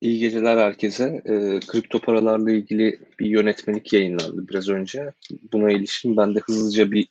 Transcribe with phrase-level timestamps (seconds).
[0.00, 1.22] İyi geceler herkese.
[1.28, 5.12] Eee, kripto paralarla ilgili bir yönetmelik yayınlandı biraz önce.
[5.52, 7.08] Buna ilişkin ben de hızlıca bir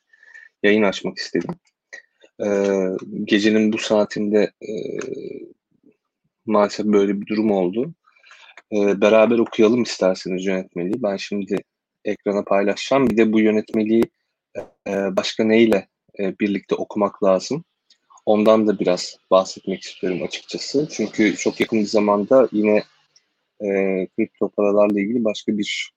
[0.64, 1.50] yayın açmak istedim.
[2.42, 5.00] Eee, gecenin bu saatinde eee,
[6.46, 7.94] maalesef böyle bir durum oldu.
[8.72, 11.04] Eee, beraber okuyalım isterseniz yönetmeliği.
[11.04, 11.58] Ben şimdi
[12.06, 13.10] ekrana paylaşacağım.
[13.10, 14.04] Bir de bu yönetmeliği
[14.88, 15.88] eee, başka neyle
[16.20, 17.66] eee, birlikte okumak lazım?
[18.30, 20.88] Ondan da biraz bahsetmek istiyorum açıkçası.
[20.92, 22.84] Çünkü çok yakın bir zamanda yine
[23.62, 23.68] e,
[24.08, 25.92] kripto paralarla ilgili başka bir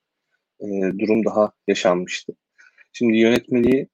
[0.60, 0.66] e,
[0.98, 2.32] durum daha yaşanmıştı.
[2.92, 3.88] Şimdi yönetmeliği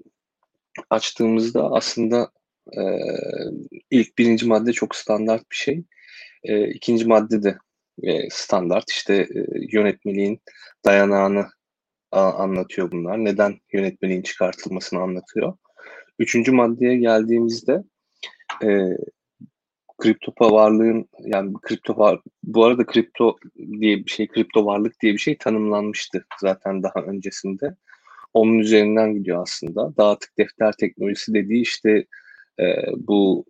[0.90, 2.30] açtığımızda aslında
[2.72, 2.82] e,
[3.90, 5.84] ilk birinci madde çok standart bir şey.
[6.44, 7.58] E, ikinci madde de
[8.02, 8.90] e, standart.
[8.90, 10.40] İşte e, yönetmeliğin
[10.84, 11.46] dayanağını
[12.12, 13.24] a, anlatıyor bunlar.
[13.24, 15.56] Neden yönetmeliğin çıkartılmasını anlatıyor.
[16.18, 17.82] Üçüncü maddeye geldiğimizde
[18.62, 18.96] e,
[19.98, 25.18] kripto varlığın yani kripto var bu arada kripto diye bir şey kripto varlık diye bir
[25.18, 27.74] şey tanımlanmıştı zaten daha öncesinde.
[28.34, 29.96] Onun üzerinden gidiyor aslında.
[29.96, 32.04] Dağıtık defter teknolojisi dediği işte
[32.60, 32.64] e,
[32.96, 33.44] bu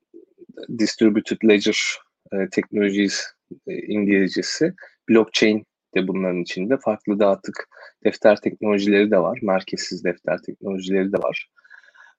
[0.79, 1.99] distributed ledger
[2.33, 3.23] e, teknolojisi
[3.67, 4.75] e, İngilizcesi
[5.09, 6.79] blockchain de bunların içinde.
[6.85, 7.69] Farklı dağıtık
[8.05, 9.39] defter teknolojileri de var.
[9.43, 11.49] Merkezsiz defter teknolojileri de var.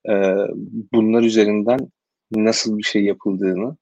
[0.08, 0.12] E,
[0.92, 1.78] bunlar üzerinden
[2.30, 3.76] nasıl bir şey yapıldığını,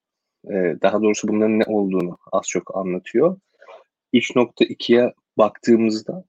[0.45, 3.37] e, daha doğrusu bunların ne olduğunu az çok anlatıyor.
[4.13, 6.23] 3.2'ye baktığımızda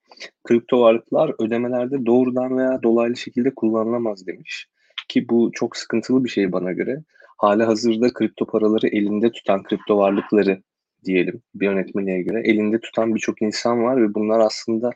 [0.45, 4.67] kripto varlıklar ödemelerde doğrudan veya dolaylı şekilde kullanılamaz demiş.
[5.09, 7.03] Ki bu çok sıkıntılı bir şey bana göre.
[7.39, 10.63] Hala hazırda kripto paraları elinde tutan kripto varlıkları
[11.05, 14.91] diyelim bir yönetmeliğe göre elinde tutan birçok insan var ve bunlar aslında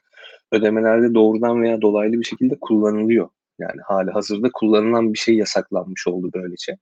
[0.53, 3.28] ödemelerde doğrudan veya dolaylı bir şekilde kullanılıyor.
[3.59, 6.77] Yani hali hazırda kullanılan bir şey yasaklanmış oldu böylece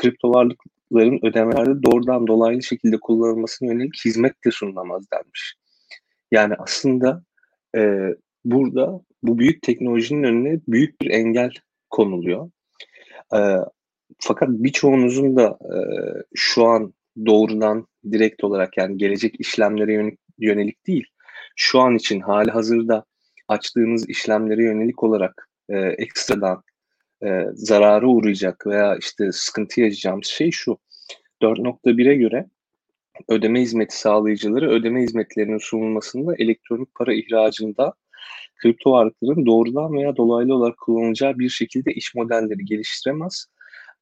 [0.00, 5.54] kripto varlıkların ödemelerde doğrudan dolaylı şekilde kullanılmasına yönelik hizmet de sunulamaz denmiş.
[6.30, 7.22] Yani aslında
[7.76, 7.80] e,
[8.44, 11.50] burada bu büyük teknolojinin önüne büyük bir engel
[11.90, 12.50] konuluyor.
[13.34, 13.40] E,
[14.18, 15.78] fakat birçoğunuzun da e,
[16.34, 16.94] şu an
[17.26, 21.06] doğrudan direkt olarak yani gelecek işlemlere yönelik, değil,
[21.56, 23.04] şu an için hali hazırda
[23.48, 26.62] açtığınız işlemlere yönelik olarak e, ekstradan
[27.24, 30.78] e, zarara uğrayacak veya işte sıkıntı yaşayacağımız şey şu.
[31.42, 32.46] 4.1'e göre
[33.28, 37.94] ödeme hizmeti sağlayıcıları ödeme hizmetlerinin sunulmasında elektronik para ihracında
[38.62, 43.46] kripto varlıkların doğrudan veya dolaylı olarak kullanılacağı bir şekilde iş modelleri geliştiremez.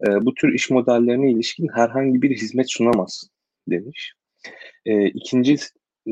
[0.06, 3.28] E, bu tür iş modellerine ilişkin herhangi bir hizmet sunamaz
[3.68, 4.12] demiş.
[4.86, 5.56] E, ikinci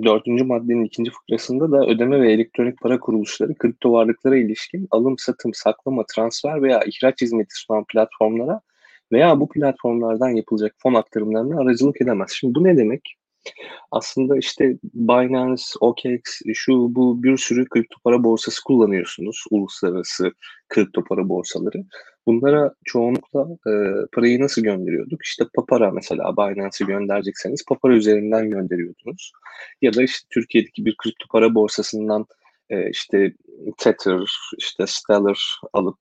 [0.02, 5.54] dördüncü maddenin ikinci fıkrasında da ödeme ve elektronik para kuruluşları kripto varlıklara ilişkin alım, satım,
[5.54, 8.60] saklama, transfer veya ihraç hizmeti sunan platformlara
[9.12, 12.30] veya bu platformlardan yapılacak fon aktarımlarına aracılık edemez.
[12.30, 13.16] Şimdi bu ne demek?
[13.90, 19.44] Aslında işte Binance, OKX, şu bu bir sürü kripto para borsası kullanıyorsunuz.
[19.50, 20.32] Uluslararası
[20.68, 21.84] kripto para borsaları.
[22.26, 23.72] Bunlara çoğunlukla e,
[24.12, 25.24] parayı nasıl gönderiyorduk?
[25.24, 29.32] İşte Papara mesela Binance'ı gönderecekseniz Papara üzerinden gönderiyordunuz.
[29.82, 32.26] Ya da işte Türkiye'deki bir kripto para borsasından
[32.70, 33.32] e, işte
[33.78, 34.20] Tether,
[34.58, 35.98] işte Stellar alıp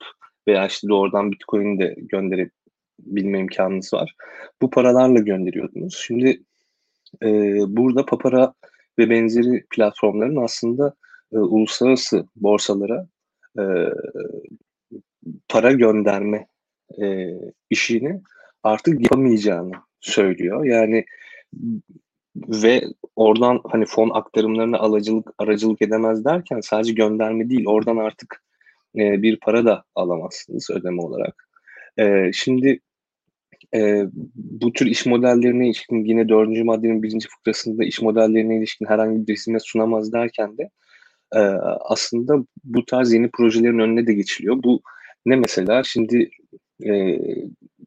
[0.47, 4.15] veya işte doğrudan Bitcoin de gönderebilme imkanınız var.
[4.61, 6.03] Bu paralarla gönderiyordunuz.
[6.07, 6.43] Şimdi
[7.23, 7.27] e,
[7.67, 8.53] burada Papara
[8.99, 10.93] ve benzeri platformların aslında
[11.33, 13.07] e, uluslararası borsalara
[13.59, 13.63] e,
[15.49, 16.47] para gönderme
[17.01, 17.29] e,
[17.69, 18.21] işini
[18.63, 20.65] artık yapamayacağını söylüyor.
[20.65, 21.05] Yani
[22.35, 22.83] ve
[23.15, 28.43] oradan hani fon aktarımlarına alacılık aracılık edemez derken sadece gönderme değil oradan artık
[28.95, 31.49] e, bir para da alamazsınız ödeme olarak.
[31.99, 32.79] E, şimdi
[33.75, 34.05] e,
[34.35, 39.33] bu tür iş modellerine ilişkin yine dördüncü maddenin birinci fıkrasında iş modellerine ilişkin herhangi bir
[39.33, 40.69] hizmet sunamaz derken de
[41.35, 41.39] e,
[41.79, 44.63] aslında bu tarz yeni projelerin önüne de geçiliyor.
[44.63, 44.81] Bu
[45.25, 45.83] ne mesela?
[45.83, 46.29] Şimdi
[46.85, 47.19] e,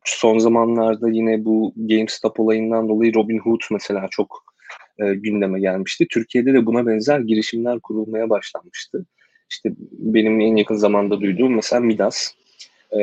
[0.04, 4.44] son zamanlarda yine bu GameStop olayından dolayı Robinhood mesela çok
[4.99, 6.06] e, gündeme gelmişti.
[6.11, 9.06] Türkiye'de de buna benzer girişimler kurulmaya başlanmıştı.
[9.50, 12.29] İşte benim en yakın zamanda duyduğum mesela Midas.
[12.93, 12.99] E,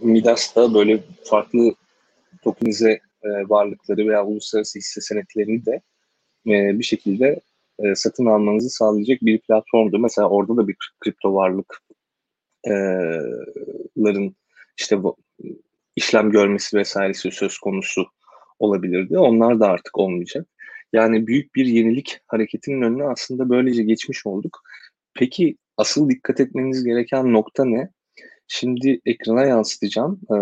[0.00, 1.74] Midas da böyle farklı
[2.42, 5.80] tokenize e, varlıkları veya uluslararası hisse senetlerini de
[6.46, 7.40] e, bir şekilde
[7.78, 9.98] e, satın almanızı sağlayacak bir platformdu.
[9.98, 11.80] Mesela orada da bir kripto varlık
[13.96, 14.36] ların
[14.78, 15.16] işte bu
[15.96, 18.06] işlem görmesi vesairesi söz konusu
[18.58, 19.18] olabilirdi.
[19.18, 20.46] Onlar da artık olmayacak.
[20.92, 24.62] Yani büyük bir yenilik hareketinin önüne aslında böylece geçmiş olduk.
[25.14, 27.90] Peki asıl dikkat etmeniz gereken nokta ne?
[28.48, 30.20] Şimdi ekrana yansıtacağım.
[30.30, 30.36] Ee,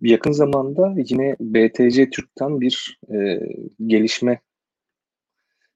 [0.00, 3.40] yakın zamanda yine BTC Türk'ten bir e,
[3.86, 4.40] gelişme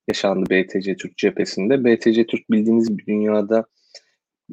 [0.08, 1.84] yaşandı BTC Türk cephesinde.
[1.84, 3.66] BTC Türk bildiğiniz bir dünyada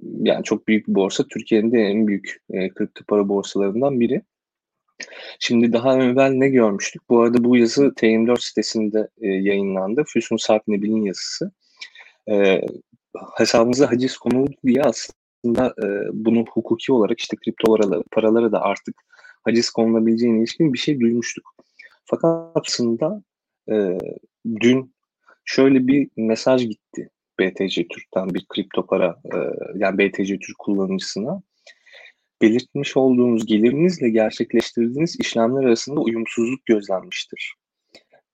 [0.01, 1.23] yani çok büyük bir borsa.
[1.27, 4.21] Türkiye'nin de en büyük e, kripto para borsalarından biri.
[5.39, 7.09] Şimdi daha evvel ne görmüştük?
[7.09, 10.03] Bu arada bu yazı T24 sitesinde e, yayınlandı.
[10.07, 11.51] Füsun Sarpnebil'in yazısı.
[12.29, 12.61] E,
[13.38, 18.95] hesabımıza haciz konuldu diye aslında e, bunu hukuki olarak işte kripto paraları, paralara da artık
[19.44, 21.56] haciz konulabileceğine ilişkin bir şey duymuştuk.
[22.06, 23.23] Fakat aslında
[23.71, 23.97] e,
[24.45, 24.93] dün
[25.45, 27.10] şöyle bir mesaj gitti
[27.40, 29.38] BTC Türk'ten bir kripto para e,
[29.75, 31.42] yani BTC Türk kullanıcısına
[32.42, 37.54] belirtmiş olduğunuz gelirinizle gerçekleştirdiğiniz işlemler arasında uyumsuzluk gözlenmiştir.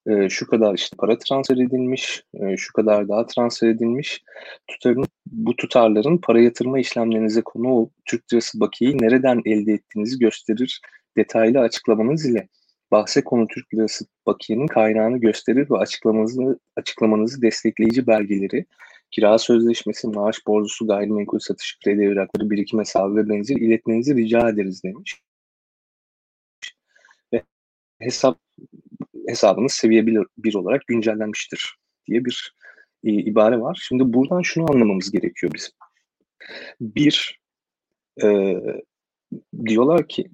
[0.08, 4.24] E, şu kadar işte para transfer edilmiş, e, şu kadar daha transfer edilmiş.
[4.68, 10.82] Tutarın, bu tutarların para yatırma işlemlerinize konu Türk lirası bakiyeyi nereden elde ettiğinizi gösterir
[11.18, 12.48] detaylı açıklamanız ile
[12.92, 18.66] bahse konu Türk lirası bakiyenin kaynağını gösterir ve açıklamanızı, açıklamanızı destekleyici belgeleri,
[19.12, 24.84] kira sözleşmesi, maaş borcusu, gayrimenkul satış kredi evrakları, birikim hesabı ve benzeri iletmenizi rica ederiz
[24.84, 25.22] demiş.
[27.34, 27.44] Ve
[28.00, 28.40] hesap
[29.28, 31.78] hesabınız seviye bir, bir olarak güncellenmiştir
[32.08, 32.54] diye bir
[33.04, 33.80] e, ibare var.
[33.88, 35.72] Şimdi buradan şunu anlamamız gerekiyor bizim.
[36.82, 37.40] Bir,
[38.24, 38.56] e,
[39.66, 40.30] diyorlar ki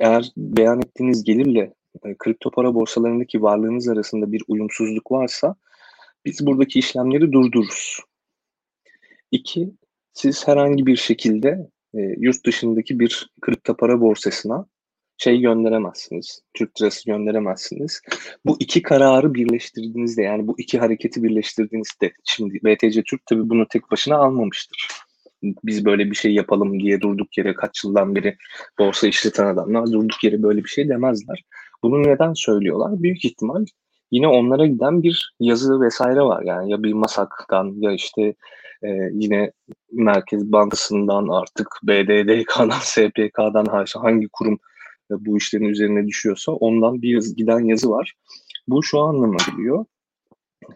[0.00, 5.56] eğer beyan ettiğiniz gelirle e, kripto para borsalarındaki varlığınız arasında bir uyumsuzluk varsa
[6.24, 8.00] biz buradaki işlemleri durdururuz.
[9.30, 9.70] İki,
[10.12, 14.66] siz herhangi bir şekilde e, yurt dışındaki bir kripto para borsasına
[15.18, 16.42] şey gönderemezsiniz.
[16.54, 18.00] Türk lirası gönderemezsiniz.
[18.46, 23.90] Bu iki kararı birleştirdiğinizde yani bu iki hareketi birleştirdiğinizde şimdi BTC Türk tabi bunu tek
[23.90, 24.88] başına almamıştır.
[25.42, 28.36] Biz böyle bir şey yapalım diye durduk yere kaç yıldan beri
[28.78, 31.44] borsa işleten adamlar durduk yere böyle bir şey demezler.
[31.82, 33.02] Bunu neden söylüyorlar?
[33.02, 33.64] Büyük ihtimal
[34.10, 36.42] yine onlara giden bir yazı vesaire var.
[36.42, 38.34] Yani ya bir masaktan ya işte
[38.82, 39.52] e, yine
[39.92, 44.58] Merkez Bankası'ndan artık BDDK'dan, SPK'dan hangi kurum
[45.10, 48.14] bu işlerin üzerine düşüyorsa ondan bir yaz, giden yazı var.
[48.68, 49.84] Bu şu anlama geliyor.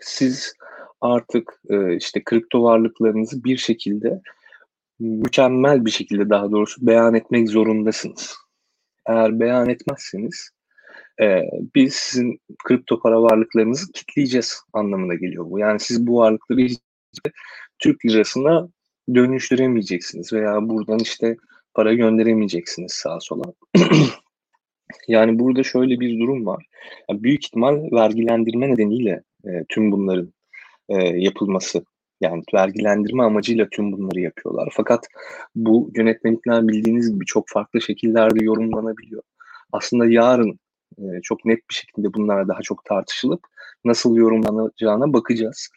[0.01, 0.55] Siz
[1.01, 4.21] artık e, işte kripto varlıklarınızı bir şekilde
[4.99, 8.37] mükemmel bir şekilde daha doğrusu beyan etmek zorundasınız.
[9.07, 10.51] Eğer beyan etmezseniz
[11.21, 11.43] e,
[11.75, 15.59] biz sizin kripto para varlıklarınızı kitleyeceğiz anlamına geliyor bu.
[15.59, 16.67] Yani siz bu varlıkları
[17.79, 18.69] Türk lirasına
[19.15, 21.37] dönüştüremeyeceksiniz veya buradan işte
[21.75, 23.45] para gönderemeyeceksiniz sağa sola.
[25.09, 26.67] yani burada şöyle bir durum var.
[27.11, 30.33] Yani büyük ihtimal vergilendirme nedeniyle e, tüm bunların
[30.89, 31.85] e, yapılması
[32.21, 34.69] yani vergilendirme amacıyla tüm bunları yapıyorlar.
[34.73, 35.07] Fakat
[35.55, 39.23] bu yönetmelikler bildiğiniz gibi çok farklı şekillerde yorumlanabiliyor.
[39.73, 40.59] Aslında yarın
[41.23, 43.41] çok net bir şekilde bunlar daha çok tartışılıp
[43.85, 45.69] nasıl yorumlanacağına bakacağız.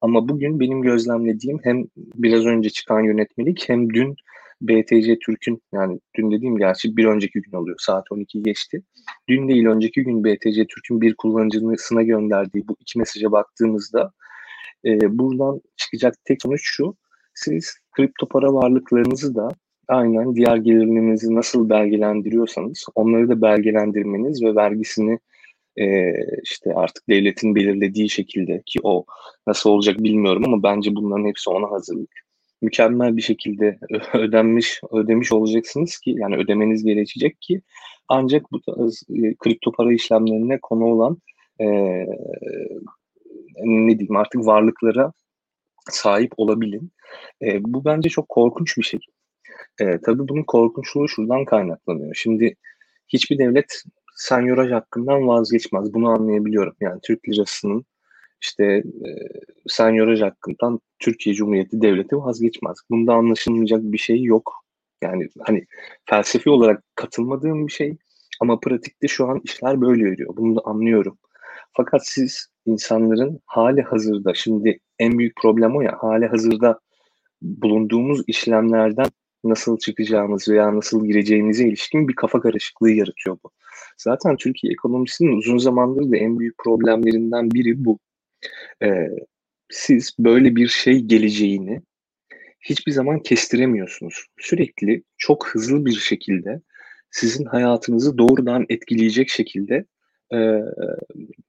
[0.00, 4.16] Ama bugün benim gözlemlediğim hem biraz önce çıkan yönetmelik hem dün
[4.62, 7.76] BTC Türk'ün yani dün dediğim gerçi bir önceki gün oluyor.
[7.80, 8.82] Saat 12 geçti.
[9.28, 14.12] Dün değil önceki gün BTC Türk'ün bir kullanıcısına gönderdiği bu iki mesaja baktığımızda
[14.84, 16.96] e, buradan çıkacak tek sonuç şu.
[17.34, 19.48] Siz kripto para varlıklarınızı da
[19.88, 25.18] aynen diğer gelirlerinizi nasıl belgelendiriyorsanız onları da belgelendirmeniz ve vergisini
[25.76, 26.12] e,
[26.42, 29.04] işte artık devletin belirlediği şekilde ki o
[29.46, 32.10] nasıl olacak bilmiyorum ama bence bunların hepsi ona hazırlık.
[32.62, 33.78] Mükemmel bir şekilde
[34.14, 37.62] ödenmiş ödemiş olacaksınız ki yani ödemeniz gerekecek ki
[38.08, 41.18] ancak bu tarz e, kripto para işlemlerine konu olan
[41.60, 41.66] e,
[43.64, 45.12] ne diyeyim artık varlıklara
[45.90, 46.92] sahip olabilin.
[47.42, 49.00] E, bu bence çok korkunç bir şey.
[49.80, 52.14] E, tabii bunun korkunçluğu şuradan kaynaklanıyor.
[52.14, 52.56] Şimdi
[53.08, 53.82] hiçbir devlet
[54.16, 55.94] senyoraj hakkından vazgeçmez.
[55.94, 56.74] Bunu anlayabiliyorum.
[56.80, 57.84] Yani Türk lirasının
[58.42, 59.10] işte e,
[59.66, 62.76] senyoraj hakkından Türkiye Cumhuriyeti Devleti vazgeçmez.
[62.90, 64.52] Bunda anlaşılmayacak bir şey yok.
[65.02, 65.64] Yani hani
[66.04, 67.96] felsefi olarak katılmadığım bir şey
[68.40, 70.36] ama pratikte şu an işler böyle yürüyor.
[70.36, 71.18] Bunu da anlıyorum.
[71.72, 76.80] Fakat siz insanların hali hazırda şimdi en büyük problem o ya hali hazırda
[77.42, 79.06] bulunduğumuz işlemlerden
[79.44, 83.50] nasıl çıkacağımız veya nasıl gireceğimize ilişkin bir kafa karışıklığı yaratıyor bu.
[83.98, 87.98] Zaten Türkiye ekonomisinin uzun zamandır da en büyük problemlerinden biri bu.
[88.82, 89.08] Ee,
[89.70, 91.82] siz böyle bir şey geleceğini
[92.60, 94.26] hiçbir zaman kestiremiyorsunuz.
[94.38, 96.60] Sürekli çok hızlı bir şekilde
[97.10, 99.84] sizin hayatınızı doğrudan etkileyecek şekilde
[100.34, 100.38] e,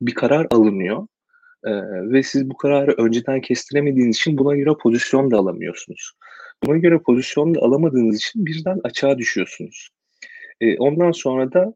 [0.02, 1.08] bir karar alınıyor.
[1.64, 1.72] E,
[2.12, 6.14] ve siz bu kararı önceden kestiremediğiniz için buna göre pozisyon da alamıyorsunuz.
[6.66, 9.90] Buna göre pozisyon alamadığınız için birden açığa düşüyorsunuz.
[10.62, 11.74] E, ondan sonra da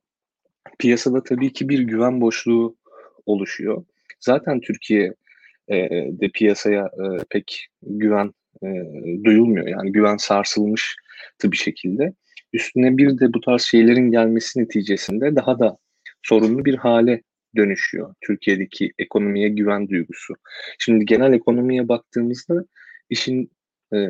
[0.80, 2.78] piyasada tabii ki bir güven boşluğu
[3.26, 3.86] oluşuyor.
[4.20, 5.14] Zaten Türkiye
[5.68, 5.76] e,
[6.12, 8.68] de piyasaya e, pek güven e,
[9.24, 9.68] duyulmuyor.
[9.68, 12.14] Yani güven sarsılmıştı bir şekilde.
[12.54, 15.78] Üstüne bir de bu tarz şeylerin gelmesi neticesinde daha da
[16.24, 17.22] sorunlu bir hale
[17.56, 20.34] dönüşüyor Türkiye'deki ekonomiye güven duygusu.
[20.80, 22.66] Şimdi genel ekonomiye baktığımızda
[23.10, 23.52] işin
[23.94, 24.08] e,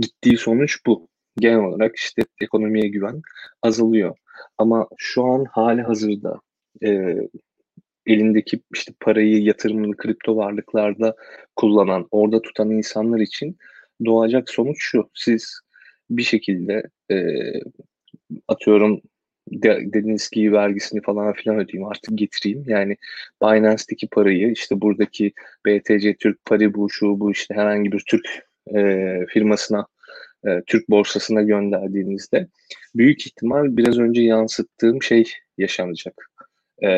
[0.00, 1.08] gittiği sonuç bu.
[1.36, 3.22] Genel olarak işte ekonomiye güven
[3.62, 4.16] azalıyor.
[4.58, 6.40] Ama şu an hali hazırda
[6.84, 7.16] e,
[8.06, 11.16] elindeki işte parayı yatırımlı kripto varlıklarda
[11.56, 13.56] kullanan, orada tutan insanlar için
[14.04, 15.10] doğacak sonuç şu.
[15.14, 15.60] Siz
[16.10, 17.16] bir şekilde e,
[18.48, 19.00] atıyorum
[19.52, 22.64] de, dediğiniz gibi vergisini falan filan ödeyeyim artık getireyim.
[22.66, 22.96] Yani
[23.42, 25.32] Binance'deki parayı işte buradaki
[25.66, 29.86] BTC Türk Paribu şu bu işte herhangi bir Türk e, firmasına
[30.46, 32.48] e, Türk borsasına gönderdiğinizde
[32.94, 36.30] büyük ihtimal biraz önce yansıttığım şey yaşanacak.
[36.82, 36.88] E,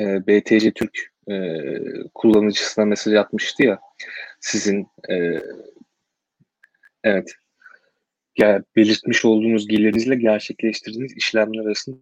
[0.00, 1.56] e, BTC Türk e,
[2.14, 3.80] kullanıcısına mesaj atmıştı ya
[4.40, 5.40] sizin e,
[7.04, 7.34] evet
[8.38, 11.96] yani belirtmiş olduğunuz gelirinizle gerçekleştirdiğiniz işlemler arasında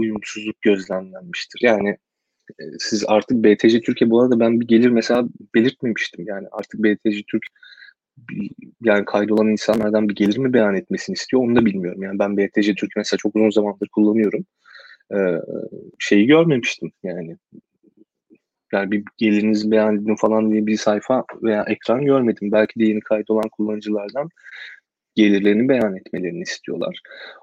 [0.00, 1.60] uyumsuzluk gözlemlenmiştir.
[1.62, 1.98] Yani
[2.78, 6.26] siz artık BTC Türkiye bu arada ben bir gelir mesela belirtmemiştim.
[6.26, 7.42] Yani artık BTC Türk
[8.82, 12.02] yani kaydolan insanlardan bir gelir mi beyan etmesini istiyor onu da bilmiyorum.
[12.02, 14.46] Yani ben BTC Türk mesela çok uzun zamandır kullanıyorum.
[15.14, 15.36] Ee,
[15.98, 17.36] şeyi görmemiştim yani.
[18.72, 22.52] Yani bir gelirinizi beyan edin falan diye bir sayfa veya ekran görmedim.
[22.52, 24.28] Belki de yeni kaydolan kullanıcılardan
[25.14, 27.00] gelirlerini beyan etmelerini istiyorlar.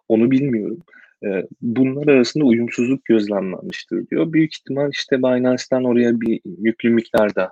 [0.07, 0.79] Onu bilmiyorum.
[1.25, 1.27] E,
[1.62, 4.33] bunlar arasında uyumsuzluk gözlemlenmiştir diyor.
[4.33, 7.51] Büyük ihtimal işte Binance'den oraya bir yüklü miktarda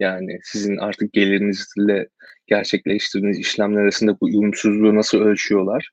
[0.00, 2.08] yani sizin artık gelirinizle
[2.46, 5.90] gerçekleştirdiğiniz işlemler arasında bu uyumsuzluğu nasıl ölçüyorlar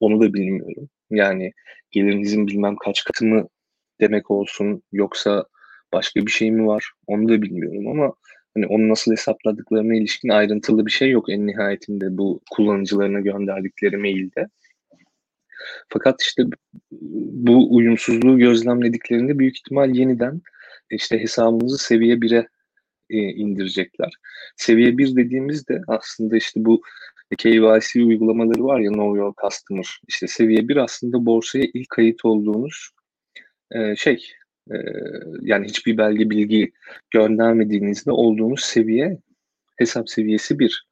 [0.00, 0.88] onu da bilmiyorum.
[1.10, 1.52] Yani
[1.90, 3.48] gelirinizin bilmem kaç katı mı
[4.00, 5.44] demek olsun yoksa
[5.92, 8.14] başka bir şey mi var onu da bilmiyorum ama
[8.54, 14.46] hani onu nasıl hesapladıklarına ilişkin ayrıntılı bir şey yok en nihayetinde bu kullanıcılarına gönderdikleri mailde.
[15.88, 16.42] Fakat işte
[16.90, 20.40] bu uyumsuzluğu gözlemlediklerinde büyük ihtimal yeniden
[20.90, 22.48] işte hesabınızı seviye 1'e
[23.10, 24.12] e, indirecekler.
[24.56, 26.82] Seviye 1 dediğimizde aslında işte bu
[27.38, 30.00] KYC uygulamaları var ya Know Your Customer.
[30.08, 32.90] İşte seviye 1 aslında borsaya ilk kayıt olduğunuz
[33.70, 34.32] e, şey
[34.70, 34.74] ee,
[35.40, 36.72] yani hiçbir belge bilgi
[37.10, 39.18] göndermediğinizde olduğunuz seviye
[39.76, 40.86] hesap seviyesi bir.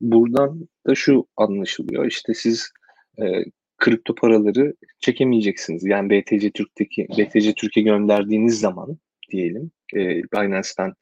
[0.00, 2.06] Buradan da şu anlaşılıyor.
[2.06, 2.70] İşte siz
[3.18, 3.24] e,
[3.82, 5.84] kripto paraları çekemeyeceksiniz.
[5.84, 8.98] Yani BTC Türk'teki BTC Türkiye gönderdiğiniz zaman
[9.30, 10.92] diyelim e, Binance'den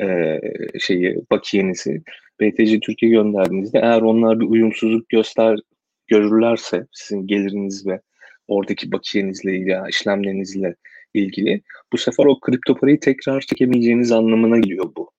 [0.00, 0.40] e,
[0.78, 2.02] şeyi bakiyenizi
[2.40, 5.58] BTC Türkiye gönderdiğinizde eğer onlar bir uyumsuzluk göster
[6.06, 8.00] görürlerse sizin geliriniz ve
[8.48, 10.74] oradaki bakiyenizle ya işlemlerinizle
[11.14, 11.62] ilgili.
[11.92, 15.10] Bu sefer o kripto parayı tekrar çekemeyeceğiniz anlamına geliyor bu.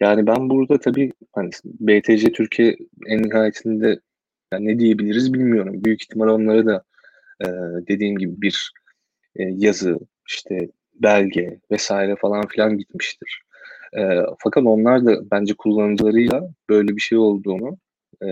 [0.00, 4.00] Yani ben burada tabii hani BTC Türkiye en nihayetinde
[4.52, 5.84] yani ne diyebiliriz bilmiyorum.
[5.84, 6.82] Büyük ihtimal onlara da
[7.40, 7.46] e,
[7.88, 8.72] dediğim gibi bir
[9.36, 13.42] e, yazı, işte belge vesaire falan filan gitmiştir.
[13.98, 14.00] E,
[14.38, 17.78] fakat onlar da bence kullanıcılarıyla böyle bir şey olduğunu
[18.22, 18.28] e,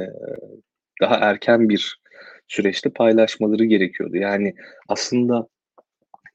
[1.01, 2.01] daha erken bir
[2.49, 4.17] süreçte paylaşmaları gerekiyordu.
[4.17, 4.55] Yani
[4.89, 5.49] aslında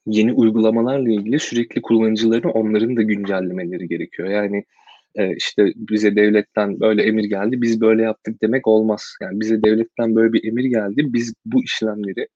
[0.06, 4.30] yeni uygulamalarla ilgili sürekli kullanıcıların onların da güncellemeleri gerekiyor.
[4.30, 4.66] Yani
[5.16, 9.16] e, işte bize devletten böyle emir geldi, biz böyle yaptık demek olmaz.
[9.22, 12.28] Yani bize devletten böyle bir emir geldi, biz bu işlemleri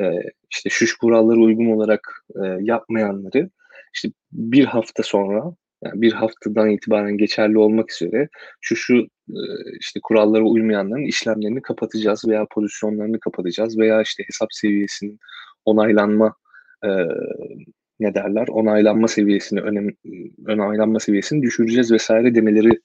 [0.00, 0.04] e,
[0.50, 3.50] işte şu kurallara uygun olarak e, yapmayanları
[3.94, 5.54] işte bir hafta sonra
[5.84, 8.28] yani bir haftadan itibaren geçerli olmak üzere
[8.60, 8.96] şu şu
[9.30, 9.40] e,
[9.80, 15.18] işte kurallara uymayanların işlemlerini kapatacağız veya pozisyonlarını kapatacağız veya işte hesap seviyesinin
[15.64, 16.34] onaylanma
[18.02, 19.88] ne derler onaylanma seviyesini önem
[20.48, 22.80] onaylanma seviyesini düşüreceğiz vesaire demeleri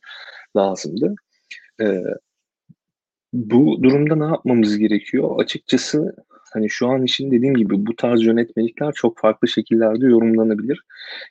[0.56, 1.16] lazımdı.
[1.82, 2.04] E,
[3.34, 5.40] bu durumda ne yapmamız gerekiyor?
[5.40, 6.16] Açıkçası
[6.54, 10.82] hani şu an için dediğim gibi bu tarz yönetmelikler çok farklı şekillerde yorumlanabilir.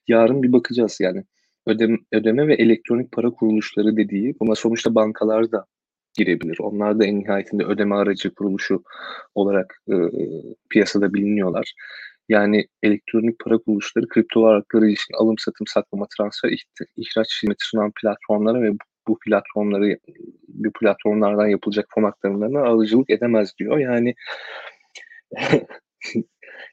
[0.08, 1.24] Yarın bir bakacağız yani
[1.66, 5.66] ödeme, ödeme ve elektronik para kuruluşları dediği buna sonuçta bankalar da
[6.14, 6.56] girebilir.
[6.60, 8.82] Onlar da en nihayetinde ödeme aracı kuruluşu
[9.34, 9.94] olarak e,
[10.70, 11.74] piyasada biliniyorlar.
[12.28, 16.64] Yani elektronik para kuruluşları kripto varlıkları ilişkin alım, satım, saklama, transfer,
[16.96, 18.72] ihraç hizmeti sunan platformlara ve
[19.08, 19.98] bu platformları
[20.48, 23.78] bu platformlardan yapılacak fon aktarımlarına alıcılık edemez diyor.
[23.78, 24.14] Yani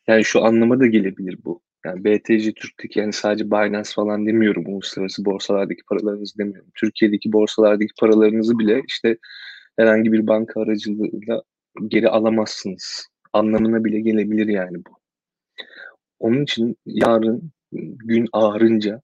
[0.08, 1.62] yani şu anlama da gelebilir bu.
[1.86, 4.64] Yani BTC Türk'teki yani sadece Binance falan demiyorum.
[4.68, 6.72] Uluslararası borsalardaki paralarınızı demiyorum.
[6.76, 9.18] Türkiye'deki borsalardaki paralarınızı bile işte
[9.80, 11.42] herhangi bir banka aracılığıyla
[11.88, 13.08] geri alamazsınız.
[13.34, 15.03] Anlamına bile gelebilir yani bu.
[16.24, 17.52] Onun için yarın
[18.06, 19.02] gün ağarınca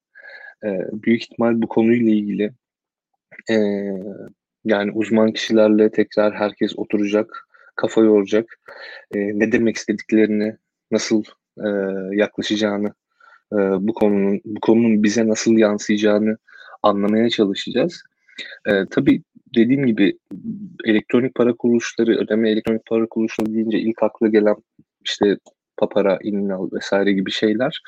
[0.64, 2.52] e, büyük ihtimal bu konuyla ilgili
[3.50, 3.56] e,
[4.66, 8.60] yani uzman kişilerle tekrar herkes oturacak, kafa yoracak,
[9.16, 10.58] e, ne demek istediklerini,
[10.92, 11.24] nasıl
[11.58, 11.68] e,
[12.12, 12.94] yaklaşacağını,
[13.54, 16.38] e, bu konunun bu konunun bize nasıl yansıyacağını
[16.84, 18.04] anlamaya çalışacağız.
[18.68, 19.24] E, tabii
[19.56, 20.18] dediğim gibi
[20.86, 24.56] elektronik para kuruluşları, ödeme elektronik para kuruluşları deyince ilk akla gelen
[25.06, 25.38] işte
[25.80, 27.82] papara, innal vesaire gibi şeyler.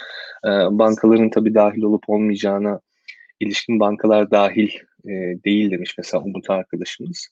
[0.45, 2.79] E, bankaların tabii dahil olup olmayacağına
[3.39, 4.69] ilişkin bankalar dahil
[5.05, 5.12] e,
[5.45, 7.27] değil demiş mesela Umut arkadaşımız.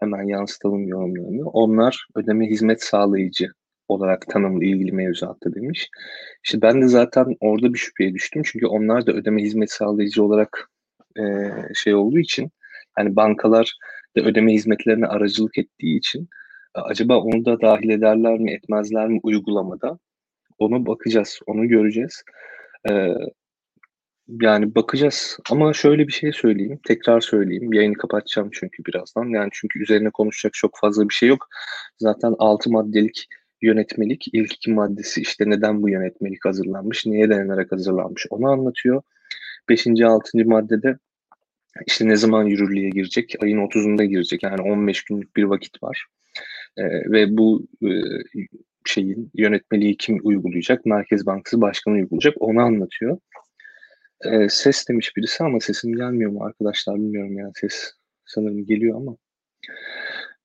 [0.00, 1.48] Hemen yansıtalım yorumlarını.
[1.48, 3.48] Onlar ödeme hizmet sağlayıcı
[3.88, 5.88] olarak tanımlı ilgili mevzuatta demiş.
[6.44, 8.42] İşte ben de zaten orada bir şüpheye düştüm.
[8.44, 10.70] Çünkü onlar da ödeme hizmet sağlayıcı olarak
[11.18, 11.22] e,
[11.74, 12.50] şey olduğu için
[12.98, 13.72] yani bankalar
[14.16, 16.28] da ödeme hizmetlerine aracılık ettiği için
[16.82, 19.98] acaba onu da dahil ederler mi etmezler mi uygulamada?
[20.58, 22.22] Onu bakacağız, onu göreceğiz.
[22.90, 23.14] Ee,
[24.28, 27.72] yani bakacağız ama şöyle bir şey söyleyeyim, tekrar söyleyeyim.
[27.72, 29.24] Yayını kapatacağım çünkü birazdan.
[29.24, 31.48] Yani çünkü üzerine konuşacak çok fazla bir şey yok.
[31.98, 33.26] Zaten 6 maddelik
[33.62, 39.02] yönetmelik ilk iki maddesi işte neden bu yönetmelik hazırlanmış, neye dayanarak hazırlanmış onu anlatıyor.
[39.68, 39.86] 5.
[39.86, 40.38] 6.
[40.44, 40.98] maddede
[41.86, 43.34] işte ne zaman yürürlüğe girecek?
[43.42, 44.42] Ayın 30'unda girecek.
[44.42, 46.06] Yani 15 günlük bir vakit var.
[46.76, 47.90] E, ve bu e,
[48.84, 50.86] şeyin yönetmeliği kim uygulayacak?
[50.86, 52.34] Merkez Bankası Başkanı uygulayacak.
[52.40, 53.18] Onu anlatıyor.
[54.24, 57.92] E, ses demiş birisi ama sesim gelmiyor mu arkadaşlar bilmiyorum yani ses
[58.24, 59.16] sanırım geliyor ama.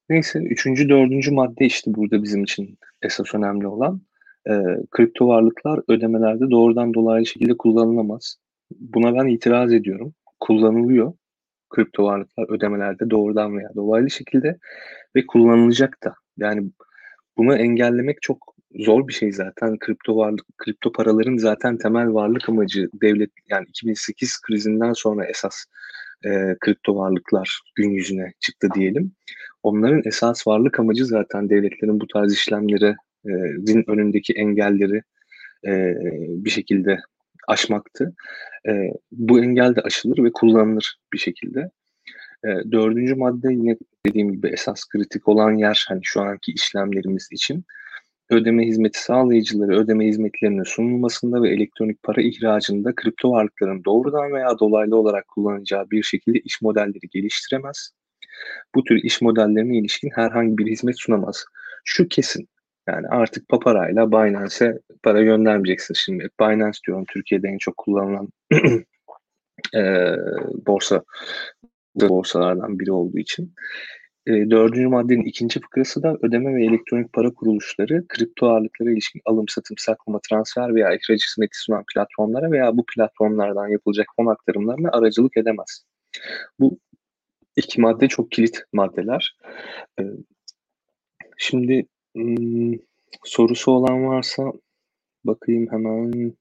[0.10, 4.02] Neyse üçüncü, dördüncü madde işte burada bizim için esas önemli olan.
[4.50, 4.52] E,
[4.92, 8.38] kripto varlıklar ödemelerde doğrudan dolaylı şekilde kullanılamaz.
[8.72, 10.14] Buna ben itiraz ediyorum.
[10.40, 11.14] Kullanılıyor
[11.76, 14.58] kripto varlıklar ödemelerde doğrudan veya dolaylı şekilde
[15.16, 16.14] ve kullanılacak da.
[16.38, 16.72] Yani
[17.38, 19.80] bunu engellemek çok zor bir şey zaten.
[19.80, 25.66] Kripto varlık, kripto paraların zaten temel varlık amacı devlet yani 2008 krizinden sonra esas
[26.26, 29.12] e, kripto varlıklar gün yüzüne çıktı diyelim.
[29.64, 32.96] Onların esas varlık amacı zaten devletlerin bu tarz işlemlere
[33.26, 33.32] e,
[33.68, 35.02] din önündeki engelleri
[35.68, 35.96] e,
[36.46, 37.00] bir şekilde
[37.48, 38.14] aşmaktı.
[38.68, 38.72] E,
[39.12, 41.72] bu engel de aşılır ve kullanılır bir şekilde.
[42.46, 47.66] E, dördüncü madde yine dediğim gibi esas kritik olan yer hani şu anki işlemlerimiz için
[48.32, 54.96] ödeme hizmeti sağlayıcıları ödeme hizmetlerinin sunulmasında ve elektronik para ihracında kripto varlıkların doğrudan veya dolaylı
[54.96, 57.92] olarak kullanacağı bir şekilde iş modelleri geliştiremez.
[58.76, 61.46] Bu tür iş modellerine ilişkin herhangi bir hizmet sunamaz.
[61.84, 62.48] Şu kesin.
[62.92, 66.30] Yani artık Papara'yla Binance'e para göndermeyeceksin şimdi.
[66.40, 68.30] Binance diyorum Türkiye'de en çok kullanılan
[69.76, 69.82] e,
[70.66, 71.04] borsa
[71.96, 73.54] borsalardan biri olduğu için.
[74.28, 79.48] E, dördüncü maddenin ikinci fıkrası da ödeme ve elektronik para kuruluşları kripto ağırlıklara ilişkin alım,
[79.48, 85.38] satım, saklama, transfer veya ihraç hizmeti sunan platformlara veya bu platformlardan yapılacak fon aktarımlarına aracılık
[85.38, 85.84] edemez.
[86.60, 86.80] Bu
[87.56, 89.38] iki madde çok kilit maddeler.
[90.00, 90.04] E,
[91.38, 92.74] şimdi hmm,
[93.24, 94.44] sorusu olan varsa
[95.24, 96.34] bakayım hemen.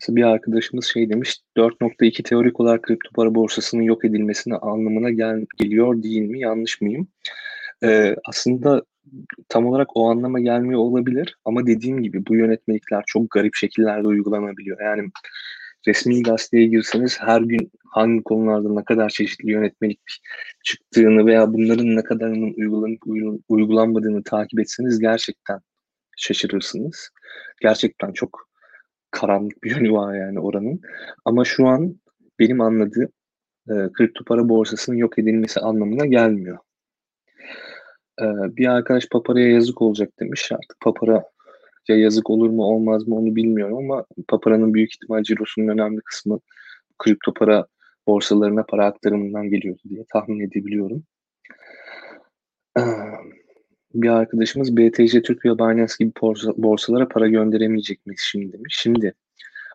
[0.00, 5.46] Mesela bir arkadaşımız şey demiş 4.2 teorik olarak kripto para borsasının yok edilmesine anlamına gel
[5.58, 6.40] geliyor değil mi?
[6.40, 7.08] Yanlış mıyım?
[7.84, 8.82] Ee, aslında
[9.48, 14.80] tam olarak o anlama gelmiyor olabilir ama dediğim gibi bu yönetmelikler çok garip şekillerde uygulanabiliyor.
[14.80, 15.10] Yani
[15.86, 20.00] resmi gazeteye girseniz her gün hangi konularda ne kadar çeşitli yönetmelik
[20.64, 22.98] çıktığını veya bunların ne kadarının uygulanıp
[23.48, 25.60] uygulanmadığını takip etseniz gerçekten
[26.16, 27.10] şaşırırsınız.
[27.60, 28.48] Gerçekten çok
[29.10, 30.80] karanlık bir yönü var yani oranın.
[31.24, 32.00] Ama şu an
[32.38, 33.08] benim anladığım
[33.68, 36.58] e, kripto para borsasının yok edilmesi anlamına gelmiyor.
[38.20, 38.24] E,
[38.56, 40.52] bir arkadaş Papara'ya yazık olacak demiş.
[40.52, 41.24] Artık Papara
[41.88, 46.40] ya yazık olur mu olmaz mı onu bilmiyorum ama Papara'nın büyük ihtimal cirosunun önemli kısmı
[46.98, 47.66] kripto para
[48.06, 51.02] borsalarına para aktarımından geliyordu diye tahmin edebiliyorum.
[53.94, 56.12] Bir arkadaşımız BTC Türk ve Binance gibi
[56.56, 58.76] borsalara para gönderemeyecek miyiz şimdi demiş.
[58.78, 59.14] Şimdi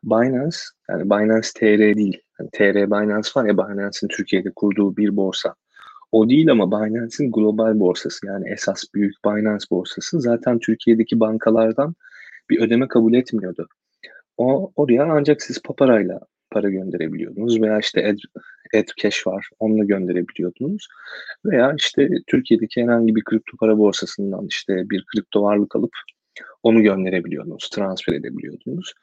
[0.03, 0.57] Binance
[0.89, 2.21] yani Binance TR değil.
[2.39, 5.55] Yani TR Binance var ya Binance'in Türkiye'de kurduğu bir borsa.
[6.11, 11.95] O değil ama Binance'in global borsası yani esas büyük Binance borsası zaten Türkiye'deki bankalardan
[12.49, 13.67] bir ödeme kabul etmiyordu.
[14.37, 16.19] O oraya ancak siz paparayla
[16.51, 18.17] para gönderebiliyordunuz veya işte Ed,
[18.73, 20.87] Edcash var onunla gönderebiliyordunuz
[21.45, 25.91] veya işte Türkiye'deki herhangi bir kripto para borsasından işte bir kripto varlık alıp
[26.63, 28.93] onu gönderebiliyordunuz, transfer edebiliyordunuz.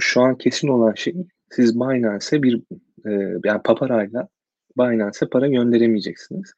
[0.00, 1.14] Şu an kesin olan şey
[1.50, 2.62] siz Binance'e bir
[3.06, 3.10] e,
[3.44, 4.28] yani paparayla
[4.78, 6.52] Binance'e para gönderemeyeceksiniz.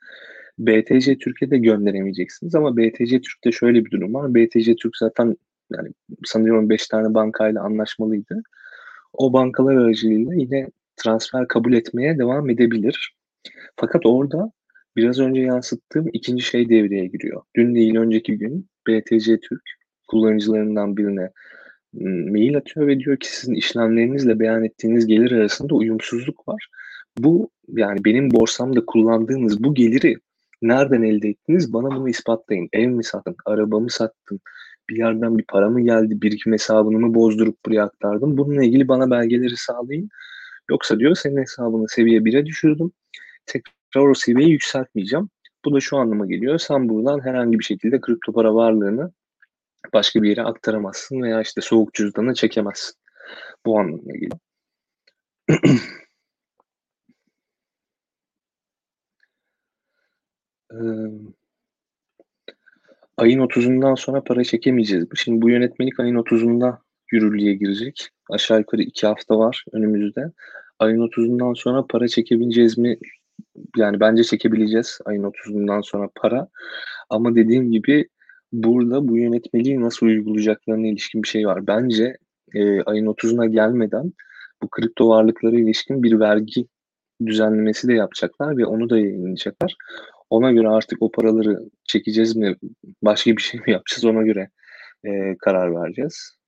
[0.59, 4.35] BTC Türkiye'de gönderemeyeceksiniz ama BTC Türk'te şöyle bir durum var.
[4.35, 5.37] BTC Türk zaten
[5.73, 5.89] yani
[6.25, 8.43] sanıyorum 5 tane bankayla anlaşmalıydı.
[9.13, 13.17] O bankalar aracılığıyla yine transfer kabul etmeye devam edebilir.
[13.77, 14.53] Fakat orada
[14.97, 17.43] biraz önce yansıttığım ikinci şey devreye giriyor.
[17.57, 19.63] Dün değil önceki gün BTC Türk
[20.09, 21.31] kullanıcılarından birine
[22.31, 26.69] mail atıyor ve diyor ki sizin işlemlerinizle beyan ettiğiniz gelir arasında uyumsuzluk var.
[27.19, 30.17] Bu yani benim borsamda kullandığınız bu geliri
[30.63, 31.73] nereden elde ettiniz?
[31.73, 32.69] Bana bunu ispatlayın.
[32.73, 33.37] Ev mi sattın?
[33.47, 34.41] Araba mı sattın?
[34.91, 36.23] Bir yerden bir para mı geldi?
[36.23, 38.37] Birikim hesabını mı bozdurup buraya aktardım?
[38.37, 40.09] Bununla ilgili bana belgeleri sağlayın.
[40.71, 42.93] Yoksa diyor senin hesabını seviye 1'e düşürdüm.
[43.47, 45.29] Tekrar o seviyeyi yükseltmeyeceğim.
[45.65, 46.59] Bu da şu anlama geliyor.
[46.59, 49.13] Sen buradan herhangi bir şekilde kripto para varlığını
[49.93, 52.95] başka bir yere aktaramazsın veya işte soğuk cüzdanı çekemezsin.
[53.67, 54.39] Bu anlamına geliyor.
[63.17, 65.07] ayın 30'undan sonra para çekemeyeceğiz.
[65.15, 66.79] Şimdi bu yönetmelik ayın 30'unda
[67.13, 68.09] yürürlüğe girecek.
[68.31, 70.33] Aşağı yukarı iki hafta var önümüzde.
[70.79, 72.97] Ayın 30'undan sonra para çekebileceğiz mi?
[73.77, 76.49] Yani bence çekebileceğiz ayın 30'undan sonra para.
[77.11, 78.09] Ama dediğim gibi
[78.53, 81.67] burada bu yönetmeliği nasıl uygulayacaklarına ilişkin bir şey var.
[81.67, 82.17] Bence
[82.55, 84.13] e, ayın 30'una gelmeden
[84.63, 86.67] bu kripto varlıklara ilişkin bir vergi
[87.27, 89.77] düzenlemesi de yapacaklar ve onu da yayınlayacaklar.
[90.33, 92.57] Ona göre artık o paraları çekeceğiz mi,
[93.03, 94.51] başka bir şey mi yapacağız ona göre
[95.05, 96.39] e, karar vereceğiz.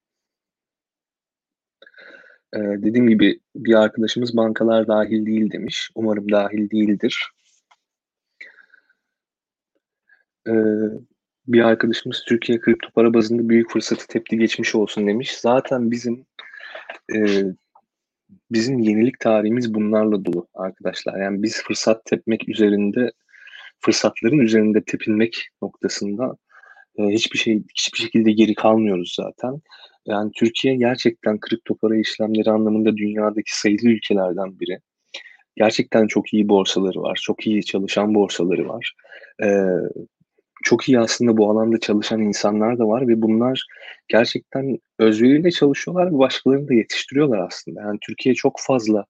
[2.54, 5.90] E, dediğim gibi bir arkadaşımız bankalar dahil değil demiş.
[5.94, 7.30] Umarım dahil değildir.
[10.48, 10.52] E,
[11.46, 15.36] bir arkadaşımız Türkiye kripto para bazında büyük fırsatı tepti geçmiş olsun demiş.
[15.36, 16.26] Zaten bizim
[17.14, 17.44] e,
[18.50, 21.20] bizim yenilik tarihimiz bunlarla dolu arkadaşlar.
[21.20, 23.12] Yani biz fırsat tepmek üzerinde
[23.84, 26.36] fırsatların üzerinde tepinmek noktasında
[26.98, 29.60] e, hiçbir şey hiçbir şekilde geri kalmıyoruz zaten.
[30.06, 34.78] Yani Türkiye gerçekten kripto para işlemleri anlamında dünyadaki sayılı ülkelerden biri.
[35.56, 38.94] Gerçekten çok iyi borsaları var, çok iyi çalışan borsaları var.
[39.42, 39.66] Ee,
[40.64, 43.66] çok iyi aslında bu alanda çalışan insanlar da var ve bunlar
[44.08, 47.80] gerçekten özveriyle çalışıyorlar ve başkalarını da yetiştiriyorlar aslında.
[47.80, 49.04] Yani Türkiye çok fazla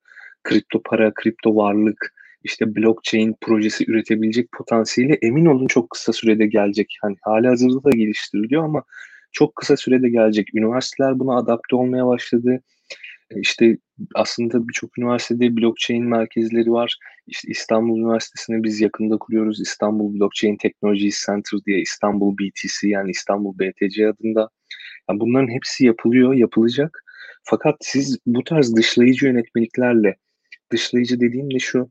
[0.44, 6.86] kripto para, kripto varlık, işte blockchain projesi üretebilecek potansiyeli emin olun çok kısa sürede gelecek.
[7.02, 8.82] Hani hali hazırda da geliştiriliyor ama
[9.32, 10.54] çok kısa sürede gelecek.
[10.54, 12.60] Üniversiteler buna adapte olmaya başladı.
[13.30, 13.78] E, işte
[14.14, 16.98] aslında birçok üniversitede blockchain merkezleri var.
[17.26, 19.60] İşte İstanbul Üniversitesi'ne biz yakında kuruyoruz.
[19.60, 24.48] İstanbul Blockchain Technologies Center diye İstanbul BTC yani İstanbul BTC adında.
[25.10, 27.04] Yani bunların hepsi yapılıyor, yapılacak.
[27.42, 30.16] Fakat siz bu tarz dışlayıcı yönetmeliklerle,
[30.72, 31.90] dışlayıcı dediğim de şu,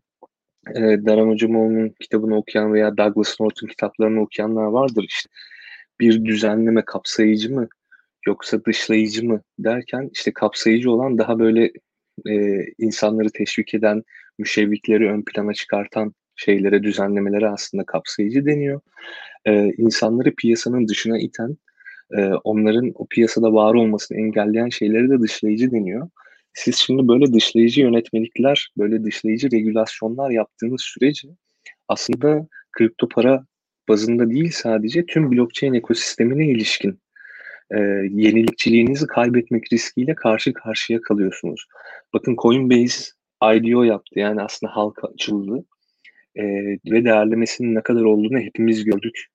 [0.75, 5.29] e, Daran Hocamoğlu'nun kitabını okuyan veya Douglas North'un kitaplarını okuyanlar vardır işte.
[5.99, 7.67] Bir düzenleme kapsayıcı mı
[8.27, 11.71] yoksa dışlayıcı mı derken işte kapsayıcı olan daha böyle
[12.27, 14.03] e, insanları teşvik eden,
[14.39, 18.81] müşevvikleri ön plana çıkartan şeylere, düzenlemelere aslında kapsayıcı deniyor.
[19.45, 21.57] E, insanları piyasanın dışına iten,
[22.17, 26.09] e, onların o piyasada var olmasını engelleyen şeyleri de dışlayıcı deniyor.
[26.53, 31.27] Siz şimdi böyle dışlayıcı yönetmelikler, böyle dışlayıcı regülasyonlar yaptığınız sürece
[31.87, 33.45] aslında kripto para
[33.89, 36.99] bazında değil sadece tüm blockchain ekosistemine ilişkin
[37.71, 37.79] e,
[38.11, 41.65] yenilikçiliğinizi kaybetmek riskiyle karşı karşıya kalıyorsunuz.
[42.13, 43.11] Bakın Coinbase
[43.43, 45.65] IDO yaptı yani aslında halka açıldı
[46.35, 46.43] e,
[46.85, 49.27] ve değerlemesinin ne kadar olduğunu hepimiz gördük.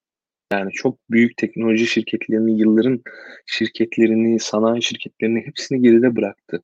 [0.52, 3.02] Yani çok büyük teknoloji şirketlerini, yılların
[3.46, 6.62] şirketlerini, sanayi şirketlerini hepsini geride bıraktı.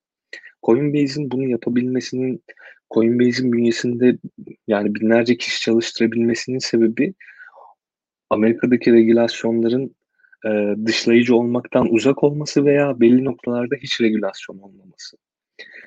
[0.67, 2.43] Coinbase'in bunu yapabilmesinin,
[2.95, 4.19] Coinbase'in bünyesinde
[4.67, 7.15] yani binlerce kişi çalıştırabilmesinin sebebi
[8.31, 9.95] Amerika'daki regülasyonların
[10.47, 15.17] e, dışlayıcı olmaktan uzak olması veya belli noktalarda hiç regülasyon olmaması.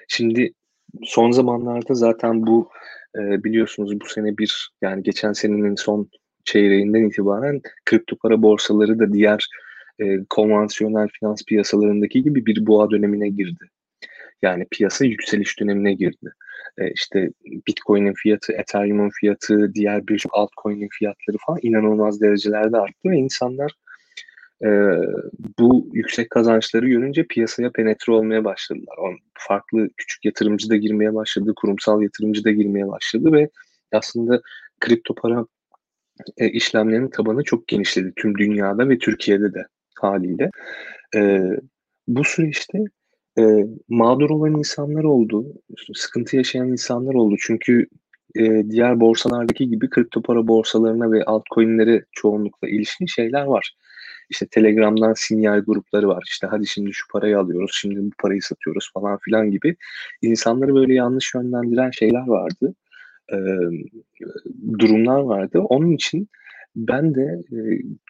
[0.08, 0.54] Şimdi
[1.04, 2.70] son zamanlarda zaten bu
[3.16, 6.10] e, biliyorsunuz bu sene bir yani geçen senenin son
[6.46, 9.48] çeyreğinden itibaren kripto para borsaları da diğer
[10.00, 13.70] e, konvansiyonel finans piyasalarındaki gibi bir boğa dönemine girdi.
[14.42, 16.32] Yani piyasa yükseliş dönemine girdi.
[16.78, 17.30] E, işte
[17.68, 23.72] Bitcoin'in fiyatı, Ethereum'un fiyatı, diğer birçok altcoin'in fiyatları falan inanılmaz derecelerde arttı ve insanlar
[24.64, 24.70] e,
[25.60, 28.96] bu yüksek kazançları görünce piyasaya penetre olmaya başladılar.
[29.34, 33.50] Farklı küçük yatırımcı da girmeye başladı, kurumsal yatırımcı da girmeye başladı ve
[33.92, 34.42] aslında
[34.80, 35.46] kripto para
[36.38, 40.50] e, işlemlerinin tabanı çok genişledi tüm dünyada ve Türkiye'de de haliyle.
[41.16, 41.42] E,
[42.08, 42.80] bu süreçte
[43.40, 45.46] e, mağdur olan insanlar oldu,
[45.96, 47.36] sıkıntı yaşayan insanlar oldu.
[47.40, 47.88] Çünkü
[48.36, 53.76] e, diğer borsalardaki gibi kripto para borsalarına ve altcoin'lere çoğunlukla ilişkin şeyler var
[54.30, 56.24] İşte Telegram'dan sinyal grupları var.
[56.28, 59.76] İşte hadi şimdi şu parayı alıyoruz, şimdi bu parayı satıyoruz falan filan gibi
[60.22, 62.76] insanları böyle yanlış yönlendiren şeyler vardı.
[63.34, 63.38] E,
[64.80, 65.60] durumlar vardı.
[65.60, 66.30] Onun için
[66.76, 67.58] ben de e,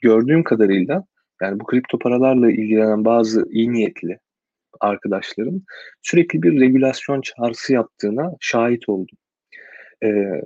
[0.02, 1.06] gördüğüm kadarıyla
[1.42, 4.20] yani bu kripto paralarla ilgilenen bazı iyi niyetli
[4.80, 5.64] arkadaşlarım
[6.02, 9.18] sürekli bir regülasyon çağrısı yaptığına şahit oldum.
[10.04, 10.42] Ee,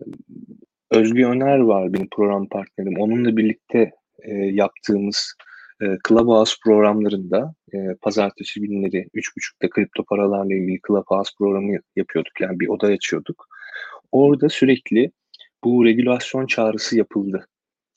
[0.92, 2.98] Özgü Öner var benim program partnerim.
[3.00, 3.92] Onunla birlikte
[4.24, 5.36] e, yaptığımız
[5.82, 12.42] e, Clubhouse programlarında e, pazartesi günleri 3.30'da kripto paralarla ilgili Clubhouse programı yapıyorduk.
[12.42, 13.48] Yani bir oda açıyorduk.
[14.12, 15.12] Orada sürekli
[15.64, 17.48] bu regülasyon çağrısı yapıldı.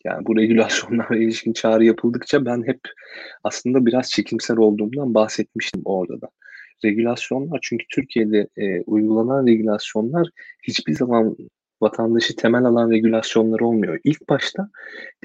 [0.05, 2.81] Yani bu regülasyonlara ilişkin çağrı yapıldıkça ben hep
[3.45, 6.29] aslında biraz çekimser olduğumdan bahsetmiştim orada da.
[6.85, 10.29] Regülasyonlar çünkü Türkiye'de e, uygulanan regülasyonlar
[10.63, 11.37] hiçbir zaman
[11.83, 14.01] vatandaşı temel alan regülasyonlar olmuyor.
[14.05, 14.71] İlk başta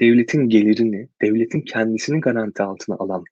[0.00, 3.24] devletin gelirini, devletin kendisini garanti altına alan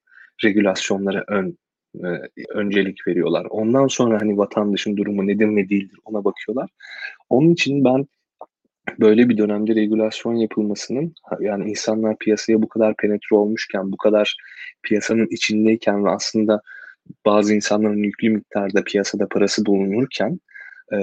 [0.43, 1.57] regülasyonlara ön
[1.95, 2.07] e,
[2.49, 3.47] öncelik veriyorlar.
[3.49, 6.69] Ondan sonra hani vatandaşın durumu nedir ne değildir ona bakıyorlar.
[7.29, 8.07] Onun için ben
[8.99, 14.37] böyle bir dönemde regülasyon yapılmasının yani insanlar piyasaya bu kadar penetre olmuşken, bu kadar
[14.83, 16.61] piyasanın içindeyken ve aslında
[17.25, 20.39] bazı insanların yüklü miktarda piyasada parası bulunurken
[20.93, 20.97] e,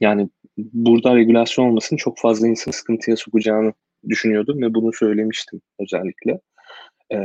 [0.00, 3.72] yani burada regülasyon olmasının çok fazla insan sıkıntıya sokacağını
[4.08, 6.40] düşünüyordum ve bunu söylemiştim özellikle.
[7.12, 7.16] E,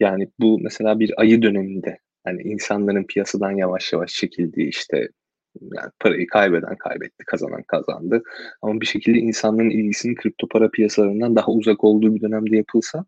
[0.00, 5.08] yani bu mesela bir ayı döneminde hani insanların piyasadan yavaş yavaş çekildiği işte
[5.60, 8.22] yani parayı kaybeden kaybetti, kazanan kazandı.
[8.62, 13.04] Ama bir şekilde insanların ilgisinin kripto para piyasalarından daha uzak olduğu bir dönemde yapılsa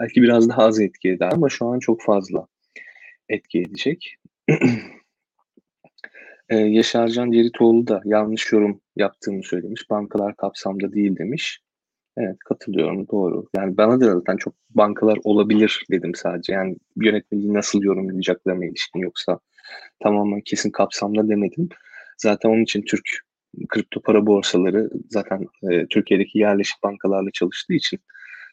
[0.00, 2.46] belki biraz daha az etki eder ama şu an çok fazla
[3.28, 4.16] etki edecek.
[6.48, 9.90] ee, Yaşar Ceritoğlu da yanlış yorum yaptığımı söylemiş.
[9.90, 11.60] Bankalar kapsamda değil demiş.
[12.16, 13.48] Evet katılıyorum doğru.
[13.56, 16.52] Yani bana da zaten çok bankalar olabilir dedim sadece.
[16.52, 19.38] Yani yönetmeliği nasıl yorumlayacaklarına ilişkin yoksa
[20.02, 21.68] tamamen kesin kapsamda demedim.
[22.18, 23.02] Zaten onun için Türk
[23.68, 27.98] kripto para borsaları zaten e, Türkiye'deki yerleşik bankalarla çalıştığı için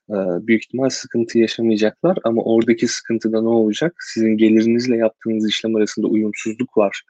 [0.09, 0.15] e,
[0.47, 3.95] büyük ihtimal sıkıntı yaşamayacaklar ama oradaki sıkıntıda ne olacak?
[3.99, 7.03] Sizin gelirinizle yaptığınız işlem arasında uyumsuzluk var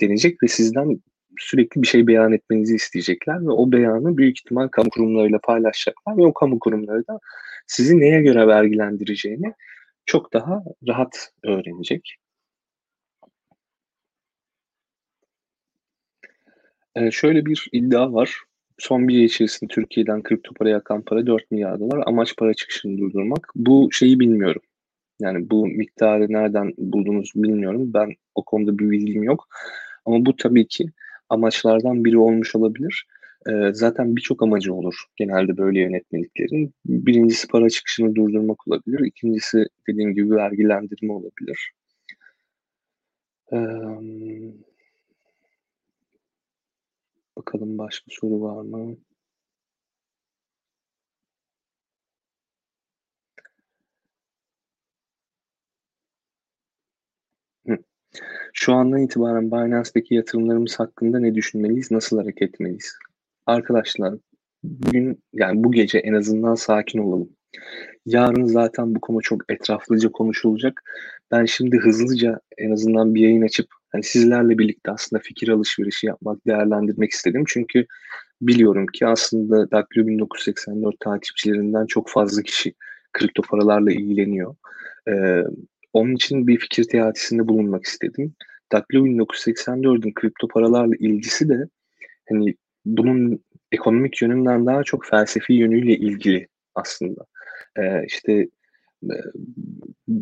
[0.00, 1.00] denecek ve sizden
[1.38, 6.22] sürekli bir şey beyan etmenizi isteyecekler ve o beyanı büyük ihtimal kamu kurumlarıyla paylaşacaklar ve
[6.22, 7.18] o kamu kurumları da
[7.66, 9.52] sizi neye göre vergilendireceğini
[10.06, 12.16] çok daha rahat öğrenecek.
[16.96, 18.36] Ee, şöyle bir iddia var.
[18.78, 22.02] Son bir yıl içerisinde Türkiye'den kripto paraya akan para 4 milyar dolar.
[22.06, 23.48] Amaç para çıkışını durdurmak.
[23.54, 24.62] Bu şeyi bilmiyorum.
[25.20, 27.90] Yani bu miktarı nereden buldunuz bilmiyorum.
[27.94, 29.48] Ben o konuda bir bilgim yok.
[30.04, 30.86] Ama bu tabii ki
[31.28, 33.06] amaçlardan biri olmuş olabilir.
[33.48, 36.74] Ee, zaten birçok amacı olur genelde böyle yönetmeliklerin.
[36.86, 39.00] Birincisi para çıkışını durdurmak olabilir.
[39.06, 41.72] İkincisi dediğim gibi vergilendirme olabilir.
[43.52, 43.56] Ee,
[47.36, 48.96] Bakalım başka soru var mı?
[58.52, 62.92] Şu andan itibaren Binance'daki yatırımlarımız hakkında ne düşünmeliyiz, nasıl hareket etmeliyiz?
[63.46, 64.14] Arkadaşlar,
[64.62, 67.30] bugün yani bu gece en azından sakin olalım.
[68.06, 70.82] Yarın zaten bu konu çok etraflıca konuşulacak.
[71.30, 76.46] Ben şimdi hızlıca en azından bir yayın açıp hani sizlerle birlikte aslında fikir alışverişi yapmak,
[76.46, 77.44] değerlendirmek istedim.
[77.46, 77.86] Çünkü
[78.40, 82.74] biliyorum ki aslında Daktilo 1984 takipçilerinden çok fazla kişi
[83.12, 84.54] kripto paralarla ilgileniyor.
[85.08, 85.42] Ee,
[85.92, 88.34] onun için bir fikir teatisinde bulunmak istedim.
[88.72, 91.68] Daktilo 1984'ün kripto paralarla ilgisi de
[92.28, 92.54] hani
[92.84, 97.26] bunun ekonomik yönünden daha çok felsefi yönüyle ilgili aslında.
[97.78, 98.32] Ee, işte
[99.04, 99.16] e,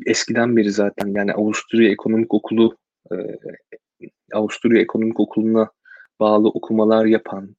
[0.07, 2.77] eskiden beri zaten yani Avusturya Ekonomik Okulu
[3.13, 3.17] e,
[4.33, 5.71] Avusturya Ekonomik Okulu'na
[6.21, 7.57] bağlı okumalar yapan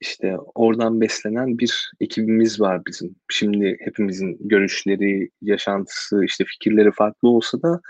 [0.00, 3.16] işte oradan beslenen bir ekibimiz var bizim.
[3.28, 7.80] Şimdi hepimizin görüşleri, yaşantısı, işte fikirleri farklı olsa da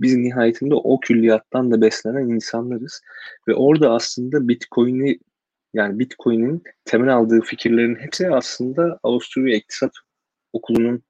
[0.00, 3.00] biz nihayetinde o külliyattan da beslenen insanlarız.
[3.48, 5.18] Ve orada aslında Bitcoin'i
[5.74, 9.92] yani Bitcoin'in temel aldığı fikirlerin hepsi aslında Avusturya İktisat
[10.52, 11.02] Okulu'nun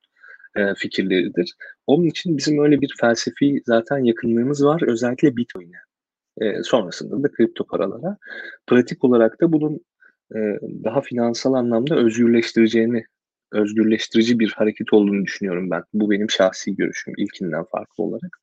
[0.56, 1.54] e, fikirleridir.
[1.86, 5.76] Onun için bizim öyle bir felsefi zaten yakınlığımız var özellikle Bitcoin'e.
[6.40, 8.16] E, sonrasında da kripto paralara.
[8.66, 9.80] Pratik olarak da bunun
[10.34, 10.38] e,
[10.84, 13.04] daha finansal anlamda özgürleştireceğini,
[13.52, 15.82] özgürleştirici bir hareket olduğunu düşünüyorum ben.
[15.94, 18.38] Bu benim şahsi görüşüm ilkinden farklı olarak.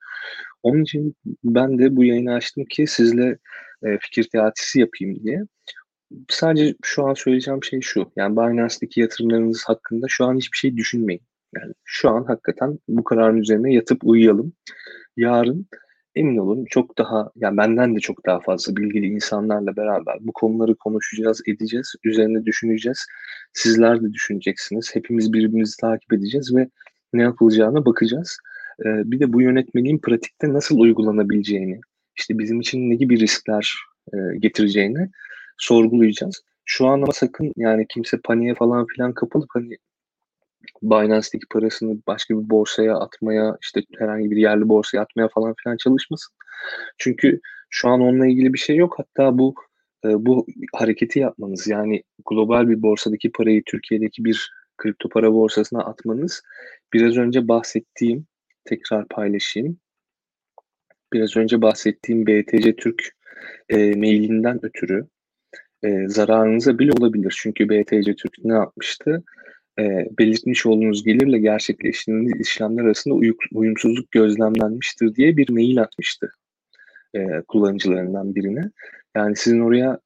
[0.63, 3.38] Onun için ben de bu yayını açtım ki sizle
[3.84, 5.41] e, fikir teatisi yapayım diye.
[6.29, 8.12] Sadece şu an söyleyeceğim şey şu.
[8.15, 11.21] Yani Binance'daki yatırımlarınız hakkında şu an hiçbir şey düşünmeyin.
[11.56, 14.54] Yani şu an hakikaten bu kararın üzerine yatıp uyuyalım.
[15.18, 15.68] Yarın
[16.16, 20.76] emin olun çok daha yani benden de çok daha fazla bilgili insanlarla beraber bu konuları
[20.76, 23.06] konuşacağız, edeceğiz, üzerine düşüneceğiz.
[23.54, 24.96] Sizler de düşüneceksiniz.
[24.96, 26.70] Hepimiz birbirimizi takip edeceğiz ve
[27.13, 28.38] ne yapılacağına bakacağız.
[28.86, 31.80] Ee, bir de bu yönetmeliğin pratikte nasıl uygulanabileceğini,
[32.18, 33.74] işte bizim için ne gibi riskler
[34.13, 35.10] e, getireceğini
[35.58, 36.42] sorgulayacağız.
[36.66, 39.78] Şu an ama sakın yani kimse paniğe falan filan kapılıp hani
[40.84, 46.34] Binance'deki parasını başka bir borsaya atmaya, işte herhangi bir yerli borsaya atmaya falan filan çalışmasın.
[46.98, 48.96] Çünkü şu an onunla ilgili bir şey yok.
[48.98, 49.56] Hatta bu
[50.06, 56.41] e, bu hareketi yapmanız yani global bir borsadaki parayı Türkiye'deki bir kripto para borsasına atmanız
[56.93, 58.26] biraz önce bahsettiğim
[58.65, 59.78] tekrar paylaşayım.
[61.13, 63.10] Biraz önce bahsettiğim BTC Türk
[63.69, 65.08] e, mailinden ötürü
[65.84, 67.36] e, zararınıza bile olabilir.
[67.41, 69.24] Çünkü BTC Türk ne yapmıştı?
[69.79, 76.31] E, belirtmiş olduğunuz gelirle gerçekleştirdiğiniz işlemler arasında uyum, uyumsuzluk gözlemlenmiştir diye bir mail atmıştı
[77.15, 78.71] e, kullanıcılarından birine.
[79.15, 79.99] Yani sizin oraya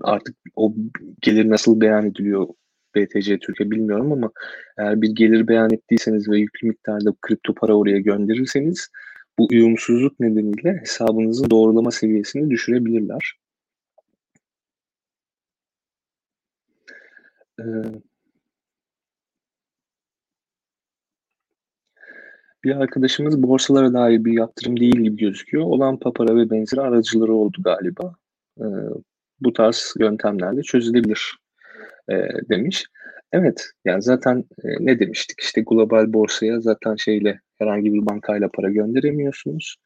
[0.00, 0.74] artık o
[1.20, 2.48] gelir nasıl beyan ediliyor
[2.96, 4.32] BTC Türkiye bilmiyorum ama
[4.78, 8.90] eğer bir gelir beyan ettiyseniz ve yüklü miktarda kripto para oraya gönderirseniz
[9.38, 13.34] bu uyumsuzluk nedeniyle hesabınızın doğrulama seviyesini düşürebilirler.
[17.60, 17.64] Ee,
[22.66, 25.64] bir arkadaşımız borsalara dair bir yatırım değil gibi gözüküyor.
[25.64, 28.14] Olan papara ve benzeri aracıları oldu galiba.
[28.60, 28.64] Ee,
[29.40, 31.38] bu tarz yöntemlerle çözülebilir
[32.10, 32.14] e,
[32.50, 32.84] demiş.
[33.32, 38.70] Evet yani zaten e, ne demiştik işte global borsaya zaten şeyle herhangi bir bankayla para
[38.70, 39.76] gönderemiyorsunuz.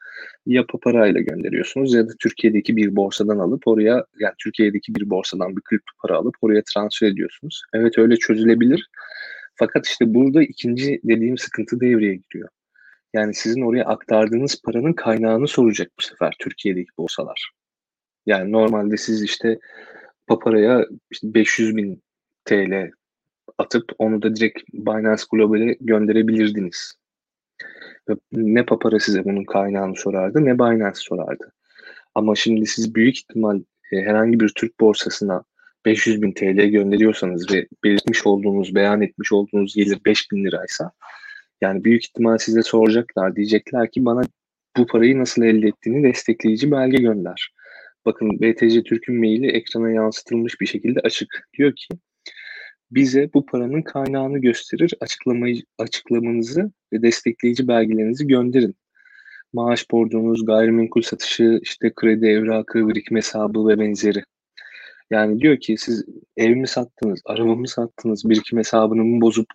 [0.47, 5.63] Ya parayla gönderiyorsunuz ya da Türkiye'deki bir borsadan alıp oraya yani Türkiye'deki bir borsadan bir
[5.63, 7.63] kripto para alıp oraya transfer ediyorsunuz.
[7.75, 8.89] Evet öyle çözülebilir.
[9.55, 12.49] Fakat işte burada ikinci dediğim sıkıntı devreye giriyor.
[13.15, 17.51] Yani sizin oraya aktardığınız paranın kaynağını soracak bu sefer Türkiye'deki borsalar.
[18.27, 19.59] Yani normalde siz işte
[20.27, 22.03] Papara'ya işte 500 bin
[22.45, 22.91] TL
[23.59, 26.95] atıp onu da direkt Binance Global'e gönderebilirdiniz.
[28.33, 31.53] Ne Papara size bunun kaynağını sorardı ne Binance sorardı.
[32.15, 33.61] Ama şimdi siz büyük ihtimal
[33.93, 35.45] e, herhangi bir Türk borsasına
[35.85, 40.91] 500 bin TL gönderiyorsanız ve belirtmiş olduğunuz, beyan etmiş olduğunuz gelir 5 bin liraysa
[41.61, 43.37] yani büyük ihtimal size soracaklar.
[43.37, 44.23] Diyecekler ki bana
[44.77, 47.55] bu parayı nasıl elde ettiğini destekleyici belge gönder.
[48.07, 51.49] Bakın BTC Türk'ün maili ekrana yansıtılmış bir şekilde açık.
[51.59, 51.89] Diyor ki
[52.91, 58.77] bize bu paranın kaynağını gösterir, açıklamayı, açıklamanızı ve destekleyici belgelerinizi gönderin.
[59.53, 64.23] Maaş borcunuz, gayrimenkul satışı, işte kredi evrakı, birikim hesabı ve benzeri.
[65.11, 66.05] Yani diyor ki siz
[66.37, 69.47] evimi sattınız, arabamı sattınız, birikim hesabını mı bozup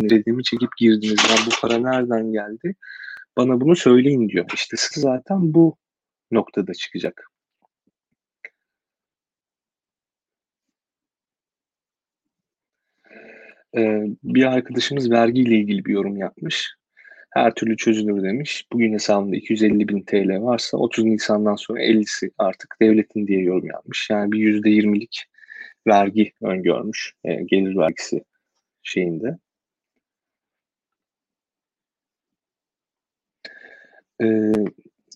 [0.00, 1.24] krediğimi çekip girdiniz.
[1.30, 2.74] Ya bu para nereden geldi?
[3.36, 4.46] Bana bunu söyleyin diyor.
[4.54, 5.76] İşte siz zaten bu
[6.30, 7.26] noktada çıkacak.
[13.76, 16.74] Ee, bir arkadaşımız vergiyle ilgili bir yorum yapmış.
[17.30, 18.66] Her türlü çözülür demiş.
[18.72, 24.10] Bugün hesabında 250 bin TL varsa 30 Nisan'dan sonra 50'si artık devletin diye yorum yapmış.
[24.10, 25.24] Yani bir %20'lik
[25.86, 27.14] vergi öngörmüş.
[27.24, 28.24] E, gelir vergisi
[28.82, 29.38] şeyinde.
[34.22, 34.52] Ee,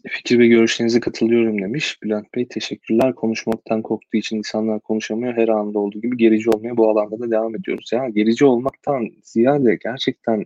[0.09, 2.03] fikir ve görüşlerinize katılıyorum demiş.
[2.03, 3.15] Bülent Bey teşekkürler.
[3.15, 5.37] Konuşmaktan korktuğu için insanlar konuşamıyor.
[5.37, 7.91] Her anda olduğu gibi gerici olmaya bu alanda da devam ediyoruz.
[7.93, 10.45] Ya gerici olmaktan ziyade gerçekten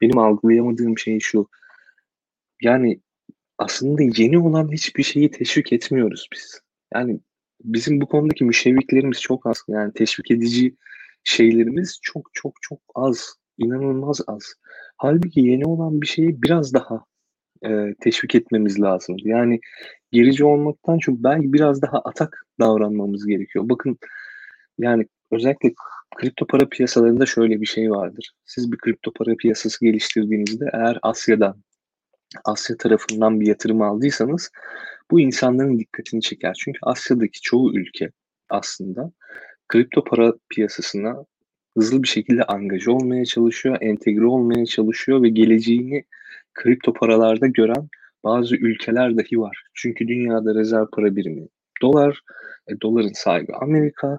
[0.00, 1.48] benim algılayamadığım şey şu.
[2.62, 3.00] Yani
[3.58, 6.60] aslında yeni olan hiçbir şeyi teşvik etmiyoruz biz.
[6.94, 7.20] Yani
[7.64, 9.62] bizim bu konudaki müşevviklerimiz çok az.
[9.68, 10.76] Yani teşvik edici
[11.24, 13.34] şeylerimiz çok çok çok az.
[13.58, 14.54] İnanılmaz az.
[14.96, 17.04] Halbuki yeni olan bir şeyi biraz daha
[17.70, 19.16] e, teşvik etmemiz lazım.
[19.24, 19.60] Yani
[20.12, 23.68] gerici olmaktan çok belki biraz daha atak davranmamız gerekiyor.
[23.68, 23.98] Bakın
[24.78, 25.72] yani özellikle
[26.16, 28.32] kripto para piyasalarında şöyle bir şey vardır.
[28.46, 31.62] Siz bir kripto para piyasası geliştirdiğinizde eğer Asya'dan
[32.44, 34.50] Asya tarafından bir yatırım aldıysanız
[35.10, 36.56] bu insanların dikkatini çeker.
[36.64, 38.10] Çünkü Asya'daki çoğu ülke
[38.48, 39.12] aslında
[39.68, 41.24] kripto para piyasasına
[41.76, 46.04] hızlı bir şekilde angaja olmaya çalışıyor, entegre olmaya çalışıyor ve geleceğini
[46.54, 47.88] kripto paralarda gören
[48.24, 49.62] bazı ülkeler dahi var.
[49.74, 51.48] Çünkü dünyada rezerv para birimi
[51.82, 52.20] dolar,
[52.68, 54.18] e, doların sahibi Amerika.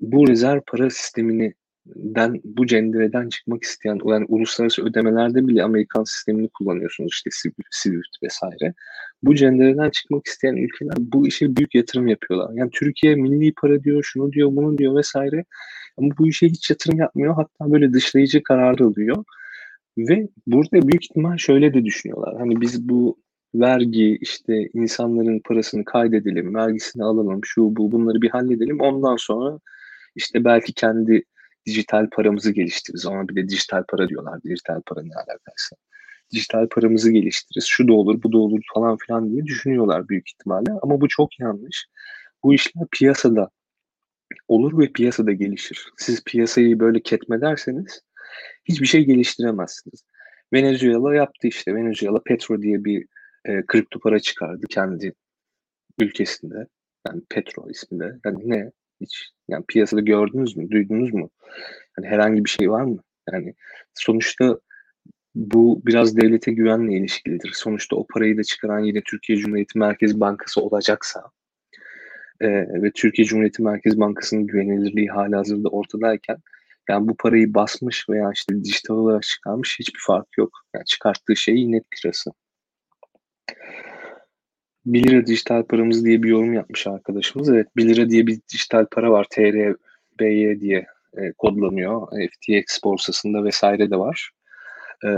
[0.00, 1.54] Bu rezerv para sistemini
[1.86, 7.30] den bu cendereden çıkmak isteyen yani uluslararası ödemelerde bile Amerikan sistemini kullanıyorsunuz işte
[7.70, 8.74] Swift vesaire.
[9.22, 12.54] Bu cendereden çıkmak isteyen ülkeler bu işe büyük yatırım yapıyorlar.
[12.54, 15.44] Yani Türkiye milli para diyor, şunu diyor, bunu diyor vesaire.
[15.96, 17.34] Ama bu işe hiç yatırım yapmıyor.
[17.34, 19.24] Hatta böyle dışlayıcı karar alıyor.
[19.98, 22.36] Ve burada büyük ihtimal şöyle de düşünüyorlar.
[22.38, 23.18] Hani biz bu
[23.54, 28.80] vergi işte insanların parasını kaydedelim, vergisini alalım, şu bu bunları bir halledelim.
[28.80, 29.58] Ondan sonra
[30.16, 31.24] işte belki kendi
[31.66, 33.06] dijital paramızı geliştiririz.
[33.06, 34.42] Ona bir de dijital para diyorlar.
[34.42, 35.76] Dijital para ne alakası?
[36.32, 37.64] Dijital paramızı geliştiririz.
[37.64, 40.70] Şu da olur, bu da olur falan filan diye düşünüyorlar büyük ihtimalle.
[40.82, 41.86] Ama bu çok yanlış.
[42.44, 43.50] Bu işler piyasada
[44.48, 45.88] olur ve piyasada gelişir.
[45.96, 48.00] Siz piyasayı böyle ketmederseniz
[48.70, 50.04] hiçbir şey geliştiremezsiniz.
[50.52, 51.74] Venezuela yaptı işte.
[51.74, 53.06] Venezuela Petro diye bir
[53.44, 55.12] e, kripto para çıkardı kendi
[56.00, 56.66] ülkesinde.
[57.08, 58.18] Yani Petro isminde.
[58.24, 58.70] Yani ne?
[59.00, 60.70] Hiç yani piyasada gördünüz mü?
[60.70, 61.30] Duydunuz mu?
[61.98, 62.98] Yani herhangi bir şey var mı?
[63.32, 63.54] Yani
[63.94, 64.58] sonuçta
[65.34, 67.52] bu biraz devlete güvenle ilişkilidir.
[67.54, 71.22] Sonuçta o parayı da çıkaran yine Türkiye Cumhuriyeti Merkez Bankası olacaksa
[72.40, 72.48] e,
[72.82, 76.36] ve Türkiye Cumhuriyeti Merkez Bankası'nın güvenilirliği hala hazırda ortadayken
[76.90, 80.50] yani bu parayı basmış veya işte dijital olarak çıkarmış hiçbir fark yok.
[80.74, 82.30] Yani çıkarttığı şey net lirası.
[84.86, 87.48] 1 lira dijital paramız diye bir yorum yapmış arkadaşımız.
[87.48, 89.26] Evet 1 lira diye bir dijital para var.
[89.30, 90.86] TRBY diye
[91.16, 92.08] e, kodlanıyor.
[92.30, 94.30] FTX borsasında vesaire de var.
[95.04, 95.08] E,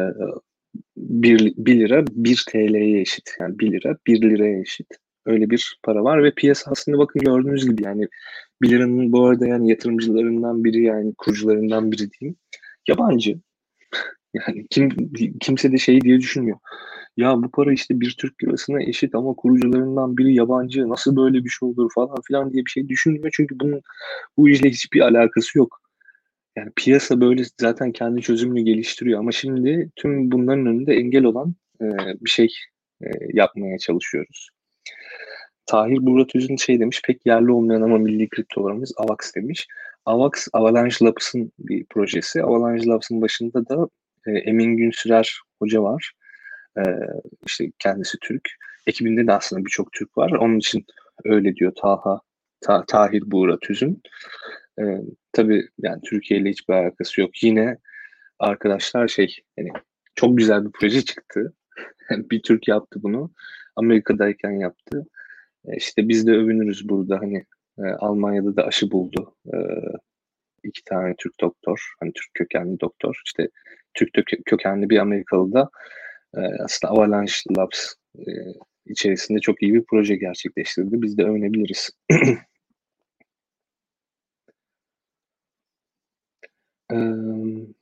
[0.97, 3.37] 1, 1 lira 1 TL'ye eşit.
[3.41, 5.02] Yani 1 lira 1 liraya eşit.
[5.27, 8.09] Öyle bir para var ve piyasa aslında bakın gördüğünüz gibi yani
[8.63, 12.37] 1 liranın bu arada yani yatırımcılarından biri yani kurucularından biri diyeyim.
[12.89, 13.41] Yabancı.
[14.35, 16.59] Yani kim kimse de şey diye düşünmüyor.
[17.17, 20.89] Ya bu para işte bir Türk lirasına eşit ama kurucularından biri yabancı.
[20.89, 23.31] Nasıl böyle bir şey olur falan filan diye bir şey düşünmüyor.
[23.37, 23.81] Çünkü bunun
[24.37, 25.81] bu işle hiçbir alakası yok.
[26.57, 31.87] Yani piyasa böyle zaten kendi çözümünü geliştiriyor ama şimdi tüm bunların önünde engel olan e,
[32.21, 32.49] bir şey
[33.03, 34.51] e, yapmaya çalışıyoruz.
[35.67, 39.69] Tahir Burat Üzün şey demiş pek yerli olmayan ama milli kriptolarımız AVAX demiş.
[40.05, 42.43] AVAX Avalanche Labs'ın bir projesi.
[42.43, 43.89] Avalanche Labs'ın başında da
[44.27, 46.13] e, Emin Günsürer hoca var.
[46.79, 46.83] E,
[47.47, 48.49] işte kendisi Türk.
[48.87, 50.31] Ekibinde de aslında birçok Türk var.
[50.31, 50.87] Onun için
[51.25, 52.21] öyle diyor Taha
[52.61, 54.03] Ta, Tahir Buğra Tüzün.
[54.81, 54.83] E,
[55.33, 57.43] tabii yani Türkiye ile hiçbir alakası yok.
[57.43, 57.79] Yine
[58.39, 59.69] arkadaşlar şey yani
[60.15, 61.55] çok güzel bir proje çıktı.
[62.11, 63.33] bir Türk yaptı bunu.
[63.77, 65.07] Amerika'dayken yaptı.
[65.65, 67.45] E, işte biz de övünürüz burada hani
[67.79, 69.37] e, Almanya'da da aşı buldu.
[69.47, 69.57] E,
[70.65, 73.21] iki tane Türk doktor, hani Türk kökenli doktor.
[73.27, 73.49] İşte
[73.95, 74.11] Türk
[74.47, 75.71] kökenli bir Amerikalı da
[76.37, 78.23] e, aslında Avalanche Labs e,
[78.87, 81.03] içerisinde çok iyi bir proje gerçekleştirdi.
[81.03, 81.91] Biz de övünebiliriz.
[86.93, 87.75] um,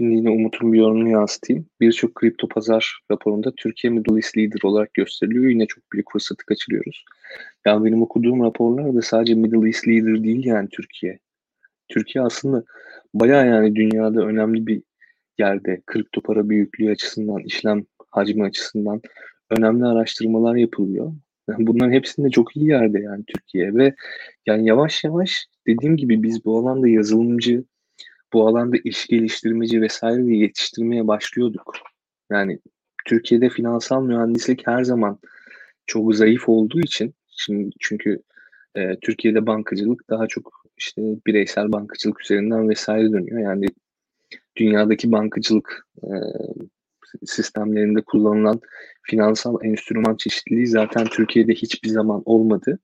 [0.00, 1.66] Şimdi yine Umut'un bir yorumunu yansıtayım.
[1.80, 5.44] Birçok kripto pazar raporunda Türkiye Middle East Leader olarak gösteriliyor.
[5.44, 7.04] Yine çok büyük fırsatı kaçırıyoruz.
[7.66, 11.18] Yani benim okuduğum raporlarda sadece Middle East Leader değil yani Türkiye.
[11.88, 12.64] Türkiye aslında
[13.14, 14.82] bayağı yani dünyada önemli bir
[15.38, 19.00] yerde kripto para büyüklüğü açısından, işlem hacmi açısından
[19.50, 21.12] önemli araştırmalar yapılıyor.
[21.58, 23.94] Bunların hepsinde çok iyi yerde yani Türkiye ve
[24.46, 27.64] yani yavaş yavaş dediğim gibi biz bu alanda yazılımcı,
[28.32, 31.74] bu alanda iş geliştirmeci vesaire yetiştirmeye başlıyorduk.
[32.30, 32.58] Yani
[33.06, 35.18] Türkiye'de finansal mühendislik her zaman
[35.86, 38.22] çok zayıf olduğu için şimdi çünkü
[38.74, 43.40] e, Türkiye'de bankacılık daha çok işte bireysel bankacılık üzerinden vesaire dönüyor.
[43.40, 43.66] Yani
[44.56, 46.10] dünyadaki bankacılık e,
[47.24, 48.60] sistemlerinde kullanılan
[49.02, 52.78] finansal enstrüman çeşitliliği zaten Türkiye'de hiçbir zaman olmadı.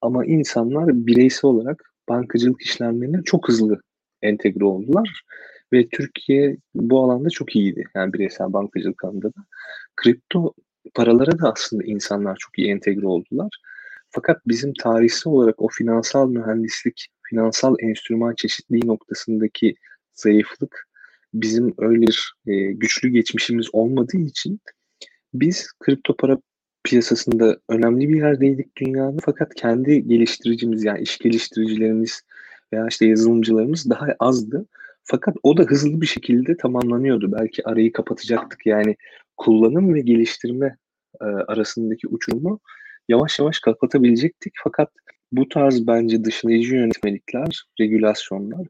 [0.00, 3.80] Ama insanlar bireysel olarak bankacılık işlemlerine çok hızlı
[4.28, 5.22] entegre oldular.
[5.72, 7.84] Ve Türkiye bu alanda çok iyiydi.
[7.94, 9.44] Yani bireysel bankacılık alanında da.
[9.96, 10.54] Kripto
[10.94, 13.48] paralara da aslında insanlar çok iyi entegre oldular.
[14.10, 19.74] Fakat bizim tarihsel olarak o finansal mühendislik, finansal enstrüman çeşitliği noktasındaki
[20.14, 20.88] zayıflık
[21.34, 24.60] bizim öyle bir e, güçlü geçmişimiz olmadığı için
[25.34, 26.38] biz kripto para
[26.84, 32.22] piyasasında önemli bir yerdeydik dünyada fakat kendi geliştiricimiz yani iş geliştiricilerimiz
[32.72, 34.66] veya işte yazılımcılarımız daha azdı.
[35.04, 37.32] Fakat o da hızlı bir şekilde tamamlanıyordu.
[37.32, 38.66] Belki arayı kapatacaktık.
[38.66, 38.96] Yani
[39.36, 40.76] kullanım ve geliştirme
[41.20, 42.60] e, arasındaki uçurumu
[43.08, 44.52] yavaş yavaş kapatabilecektik.
[44.64, 44.90] Fakat
[45.32, 48.66] bu tarz bence dışlayıcı yönetmelikler, regülasyonlar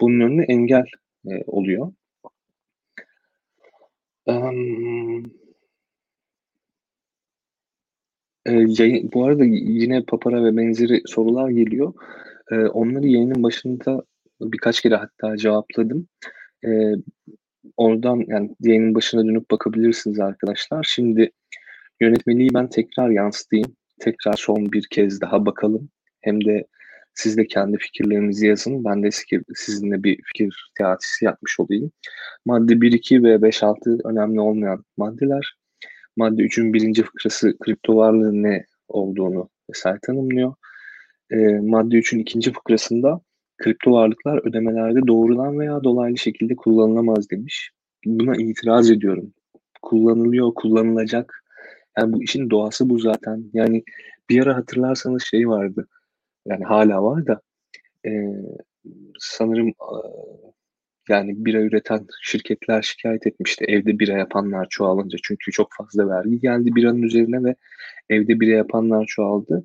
[0.00, 0.86] bunun önüne engel
[1.30, 1.92] e, oluyor.
[4.26, 5.24] Um,
[8.46, 8.52] e,
[9.12, 11.94] bu arada yine papara ve benzeri sorular geliyor.
[12.50, 14.02] E, onları yayının başında
[14.40, 16.08] birkaç kere hatta cevapladım.
[16.66, 16.70] E,
[17.76, 20.86] oradan yani yayının başına dönüp bakabilirsiniz arkadaşlar.
[20.88, 21.30] Şimdi
[22.00, 23.76] yönetmeliği ben tekrar yansıtayım.
[24.00, 25.90] Tekrar son bir kez daha bakalım.
[26.20, 26.66] hem de
[27.14, 28.84] siz de kendi fikirlerinizi yazın.
[28.84, 29.10] Ben de
[29.54, 31.92] sizinle bir fikir teatisi yapmış olayım.
[32.44, 35.56] Madde 1, 2 ve 5, 6 önemli olmayan maddeler.
[36.16, 40.54] Madde 3'ün birinci fıkrası kripto varlığın ne olduğunu vesaire tanımlıyor.
[41.30, 43.20] E, madde 3'ün ikinci fıkrasında
[43.58, 47.70] kripto varlıklar ödemelerde doğrudan veya dolaylı şekilde kullanılamaz demiş.
[48.04, 49.32] Buna itiraz ediyorum.
[49.82, 51.44] Kullanılıyor, kullanılacak.
[51.98, 53.44] Yani bu işin doğası bu zaten.
[53.52, 53.84] Yani
[54.30, 55.88] bir ara hatırlarsanız şey vardı.
[56.46, 57.40] Yani hala var da
[58.06, 58.10] e,
[59.18, 59.72] sanırım
[61.08, 63.64] yani bira üreten şirketler şikayet etmişti.
[63.68, 65.18] Evde bira yapanlar çoğalınca.
[65.22, 67.54] Çünkü çok fazla vergi geldi biranın üzerine ve
[68.08, 69.64] evde bira yapanlar çoğaldı.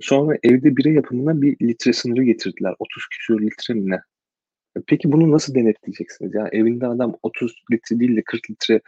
[0.00, 2.74] Sonra evde bira yapımına bir litre sınırı getirdiler.
[2.78, 4.00] 30 küsur litre mi ne?
[4.86, 6.34] Peki bunu nasıl denetleyeceksiniz?
[6.34, 8.80] Yani evinde adam 30 litre değil de 40 litre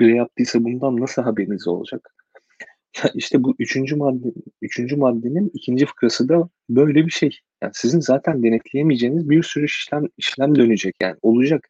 [0.00, 2.14] bira yaptıysa bundan nasıl haberiniz olacak?
[3.04, 4.32] Ya işte bu üçüncü madde,
[4.62, 7.38] üçüncü maddenin ikinci fıkrası da böyle bir şey.
[7.62, 11.68] Yani sizin zaten denetleyemeyeceğiniz bir sürü işlem işlem dönecek yani olacak.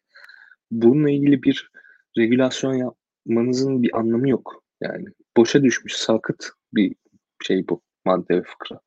[0.71, 1.71] Bununla ilgili bir
[2.17, 4.63] regülasyon yapmanızın bir anlamı yok.
[4.81, 5.05] Yani
[5.37, 6.95] boşa düşmüş sakıt bir
[7.43, 8.79] şey bu madde ve fıkra.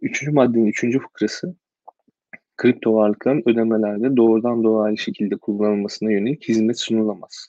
[0.00, 1.54] Üçüncü maddenin üçüncü fıkrası
[2.56, 7.48] kripto varlıkların ödemelerde doğrudan dolaylı şekilde kullanılmasına yönelik hizmet sunulamaz.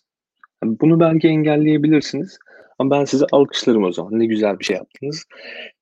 [0.63, 2.39] Bunu belki engelleyebilirsiniz
[2.79, 4.19] ama ben size alkışlarım o zaman.
[4.19, 5.25] Ne güzel bir şey yaptınız.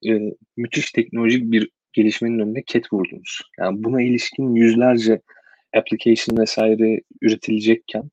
[0.07, 0.19] Ee,
[0.57, 3.41] müthiş teknolojik bir gelişmenin önüne ket vurdunuz.
[3.59, 5.21] Yani buna ilişkin yüzlerce
[5.77, 8.09] application vesaire üretilecekken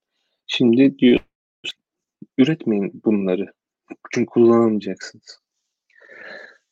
[0.47, 1.20] şimdi diyor
[2.39, 3.53] üretmeyin bunları.
[4.11, 5.43] Çünkü kullanamayacaksınız.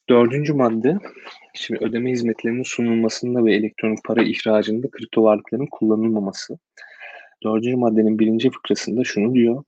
[0.09, 0.99] Dördüncü madde,
[1.55, 6.59] şimdi ödeme hizmetlerinin sunulmasında ve elektronik para ihracında kripto varlıkların kullanılmaması.
[7.45, 9.65] Dördüncü maddenin birinci fıkrasında şunu diyor.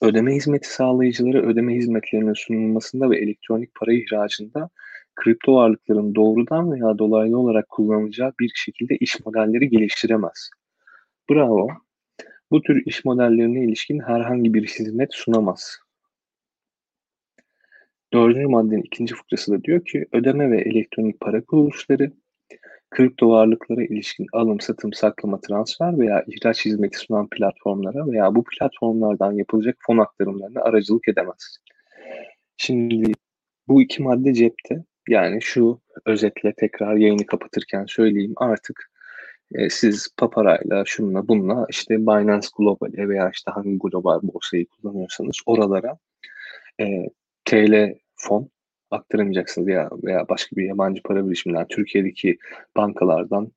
[0.00, 4.70] Ödeme hizmeti sağlayıcıları ödeme hizmetlerinin sunulmasında ve elektronik para ihracında
[5.14, 10.50] kripto varlıkların doğrudan veya dolaylı olarak kullanılacağı bir şekilde iş modelleri geliştiremez.
[11.30, 11.68] Bravo.
[12.50, 15.78] Bu tür iş modellerine ilişkin herhangi bir hizmet sunamaz.
[18.12, 22.12] Dördüncü maddenin ikinci fıkrası da diyor ki ödeme ve elektronik para kuruluşları
[22.90, 29.32] kripto varlıklara ilişkin alım, satım, saklama, transfer veya ihraç hizmeti sunan platformlara veya bu platformlardan
[29.32, 31.58] yapılacak fon aktarımlarına aracılık edemez.
[32.56, 33.12] Şimdi
[33.68, 34.84] bu iki madde cepte.
[35.08, 38.90] Yani şu özetle tekrar yayını kapatırken söyleyeyim artık
[39.54, 45.98] e, siz paparayla şunla bununla işte Binance Global'e veya işte hangi global borsayı kullanıyorsanız oralara
[46.80, 46.84] e,
[47.44, 48.50] TL fon
[48.90, 52.38] aktaramayacaksınız ya veya başka bir yabancı para birişiminden Türkiye'deki
[52.76, 53.52] bankalardan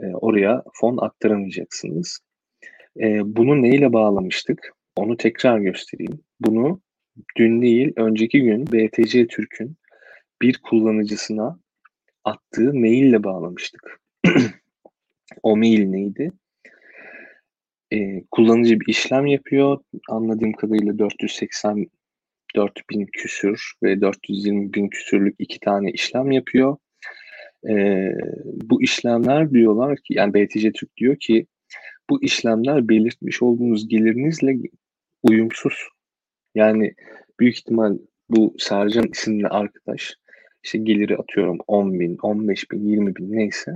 [0.00, 2.18] e, oraya fon aktaramayacaksınız.
[3.00, 4.72] E, bunu neyle bağlamıştık?
[4.96, 6.20] Onu tekrar göstereyim.
[6.40, 6.80] Bunu
[7.36, 9.76] dün değil, önceki gün BTC Türk'ün
[10.42, 11.58] bir kullanıcısına
[12.24, 14.00] attığı maille bağlamıştık.
[15.42, 16.32] o mail neydi?
[17.92, 19.78] Ee, kullanıcı bir işlem yapıyor.
[20.08, 21.86] Anladığım kadarıyla 480
[22.56, 26.76] 4000 küsür ve 420 bin küsürlük iki tane işlem yapıyor.
[27.68, 28.12] Ee,
[28.44, 31.46] bu işlemler diyorlar ki yani BTC Türk diyor ki
[32.10, 34.56] bu işlemler belirtmiş olduğunuz gelirinizle
[35.22, 35.88] uyumsuz.
[36.54, 36.94] Yani
[37.40, 37.98] büyük ihtimal
[38.30, 40.14] bu Sercan isimli arkadaş
[40.64, 43.72] işte geliri atıyorum 10 bin, 15 bin, 20 bin neyse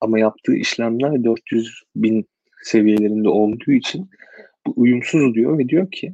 [0.00, 2.26] ama yaptığı işlemler 400 bin
[2.62, 4.10] seviyelerinde olduğu için
[4.66, 6.12] bu uyumsuz diyor ve diyor ki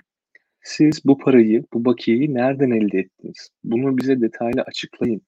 [0.66, 3.50] siz bu parayı, bu bakiyeyi nereden elde ettiniz?
[3.64, 5.22] Bunu bize detaylı açıklayın.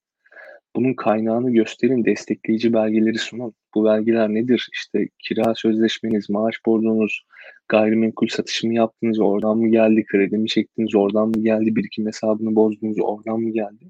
[0.76, 3.54] Bunun kaynağını gösterin, destekleyici belgeleri sunun.
[3.74, 4.68] Bu belgeler nedir?
[4.72, 7.22] İşte kira sözleşmeniz, maaş borcunuz,
[7.68, 12.54] gayrimenkul satışı mı yaptınız, oradan mı geldi, kredi mi çektiniz, oradan mı geldi, birikim hesabını
[12.54, 13.84] bozdunuz, oradan mı geldi?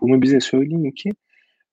[0.00, 1.10] Bunu bize söyleyin ki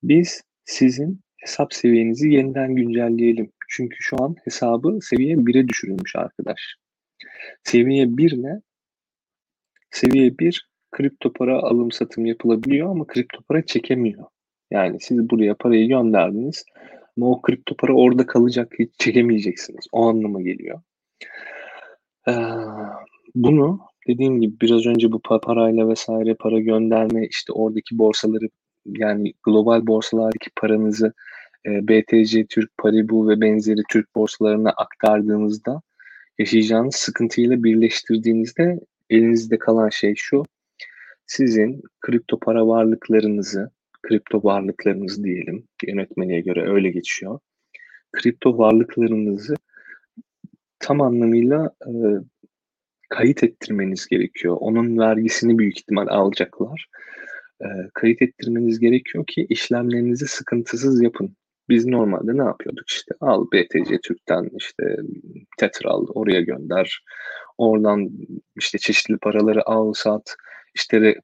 [0.02, 3.52] biz sizin hesap seviyenizi yeniden güncelleyelim.
[3.68, 6.60] Çünkü şu an hesabı seviye 1'e düşürülmüş arkadaş.
[7.64, 8.60] Seviye 1 ne?
[9.90, 14.24] Seviye 1 kripto para alım satım yapılabiliyor ama kripto para çekemiyor.
[14.70, 16.64] Yani siz buraya parayı gönderdiniz
[17.16, 19.86] ama o kripto para orada kalacak hiç çekemeyeceksiniz.
[19.92, 20.80] O anlama geliyor.
[22.28, 22.32] Ee,
[23.34, 28.48] bunu dediğim gibi biraz önce bu parayla vesaire para gönderme işte oradaki borsaları
[28.86, 31.12] yani global borsalardaki paranızı
[31.66, 35.82] e, BTC, Türk, Paribu ve benzeri Türk borsalarına aktardığınızda
[36.38, 38.80] yaşayacağınız sıkıntıyla birleştirdiğinizde
[39.10, 40.42] elinizde kalan şey şu.
[41.26, 43.70] Sizin kripto para varlıklarınızı,
[44.02, 47.38] kripto varlıklarınız diyelim, yönetmeliğe göre öyle geçiyor.
[48.12, 49.54] Kripto varlıklarınızı
[50.80, 51.92] tam anlamıyla e,
[53.08, 54.56] kayıt ettirmeniz gerekiyor.
[54.60, 56.88] Onun vergisini büyük ihtimal alacaklar.
[57.60, 61.36] e, kayıt ettirmeniz gerekiyor ki işlemlerinizi sıkıntısız yapın.
[61.68, 64.96] Biz normalde ne yapıyorduk işte al BTC Türk'ten işte
[65.58, 67.04] Tether al oraya gönder.
[67.58, 68.10] Oradan
[68.56, 70.36] işte çeşitli paraları al sat.
[70.74, 71.14] İşte re,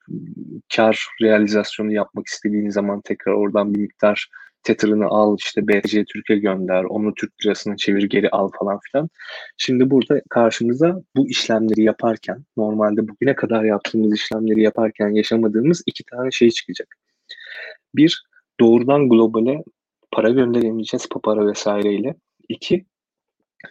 [0.77, 4.29] kar realizasyonu yapmak istediğin zaman tekrar oradan bir miktar
[4.65, 9.09] Tether'ını al işte BTC Türkiye gönder, onu Türk lirasına çevir geri al falan filan.
[9.57, 16.31] Şimdi burada karşımıza bu işlemleri yaparken, normalde bugüne kadar yaptığımız işlemleri yaparken yaşamadığımız iki tane
[16.31, 16.97] şey çıkacak.
[17.95, 18.25] Bir,
[18.61, 19.65] doğrudan globale
[20.13, 22.15] para gönderemeyeceğiz papara vesaireyle.
[22.49, 22.85] İki,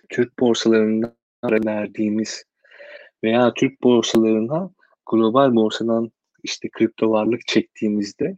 [0.10, 2.44] Türk borsalarından verdiğimiz
[3.24, 4.72] veya Türk borsalarına
[5.12, 6.12] global borsadan
[6.44, 8.38] işte kripto varlık çektiğimizde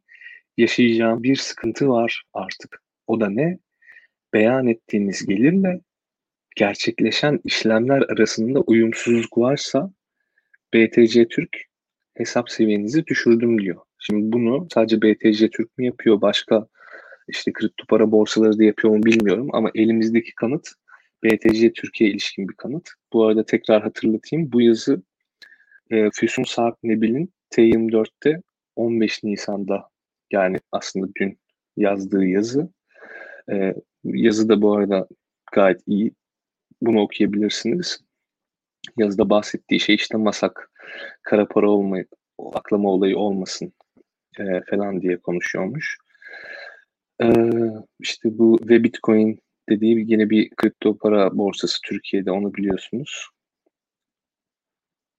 [0.57, 2.83] yaşayacağım bir sıkıntı var artık.
[3.07, 3.59] O da ne?
[4.33, 5.81] Beyan ettiğimiz gelirle
[6.55, 9.91] gerçekleşen işlemler arasında uyumsuzluk varsa
[10.73, 11.57] BTC Türk
[12.13, 13.81] hesap seviyenizi düşürdüm diyor.
[13.99, 16.67] Şimdi bunu sadece BTC Türk mü yapıyor, başka
[17.27, 20.67] işte kripto para borsaları da yapıyor mu bilmiyorum ama elimizdeki kanıt
[21.23, 22.89] BTC Türkiye ilişkin bir kanıt.
[23.13, 24.51] Bu arada tekrar hatırlatayım.
[24.51, 25.01] Bu yazı
[25.91, 28.41] e, Füsun Sarp Nebil'in T24'te
[28.75, 29.89] 15 Nisan'da
[30.31, 31.39] yani aslında dün
[31.77, 32.69] yazdığı yazı.
[33.51, 35.07] E, yazı da bu arada
[35.51, 36.11] gayet iyi.
[36.81, 37.99] Bunu okuyabilirsiniz.
[38.97, 40.71] Yazıda bahsettiği şey işte masak,
[41.21, 42.05] kara para olmayı,
[42.53, 43.73] aklama olayı olmasın
[44.39, 45.97] e, falan diye konuşuyormuş.
[47.21, 47.27] E,
[47.99, 49.39] işte bu ve Bitcoin
[49.69, 53.27] dediği yine bir kripto para borsası Türkiye'de onu biliyorsunuz.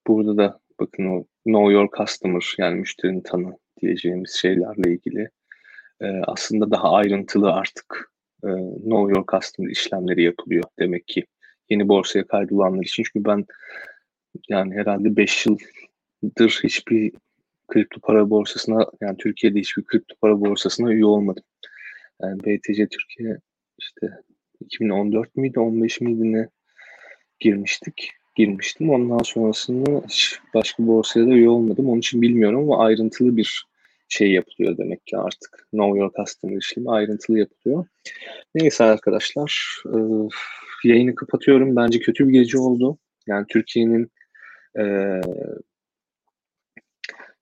[0.07, 5.29] Burada da bakın o know your customer yani müşterini tanı diyeceğimiz şeylerle ilgili
[6.01, 8.13] e, aslında daha ayrıntılı artık
[8.45, 8.49] e,
[8.81, 11.27] know your customer işlemleri yapılıyor demek ki
[11.71, 13.03] yeni borsaya kaydolanlar için.
[13.03, 13.45] Çünkü ben
[14.49, 17.13] yani herhalde 5 yıldır hiçbir
[17.69, 21.45] kripto para borsasına yani Türkiye'de hiçbir kripto para borsasına üye olmadım.
[22.23, 23.39] Yani BTC Türkiye
[23.79, 24.11] işte
[24.61, 26.49] 2014 miydi 15 miydi ne
[27.41, 28.91] girmiştik girmiştim.
[28.91, 31.89] Ondan sonrasında hiç başka borsaya da üye olmadım.
[31.89, 33.67] Onun için bilmiyorum ama ayrıntılı bir
[34.09, 35.69] şey yapılıyor demek ki artık.
[35.71, 37.87] Know Your Customer işlemi ayrıntılı yapılıyor.
[38.55, 39.99] Neyse arkadaşlar e,
[40.85, 41.77] yayını kapatıyorum.
[41.77, 42.99] Bence kötü bir gece oldu.
[43.27, 44.11] Yani Türkiye'nin
[44.79, 44.85] e,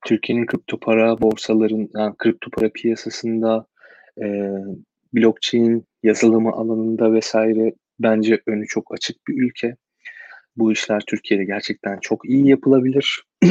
[0.06, 3.66] Türkiye'nin kripto para borsaların, yani kripto para piyasasında
[4.22, 4.50] e,
[5.14, 9.76] blockchain yazılımı alanında vesaire bence önü çok açık bir ülke.
[10.56, 13.24] Bu işler Türkiye'de gerçekten çok iyi yapılabilir.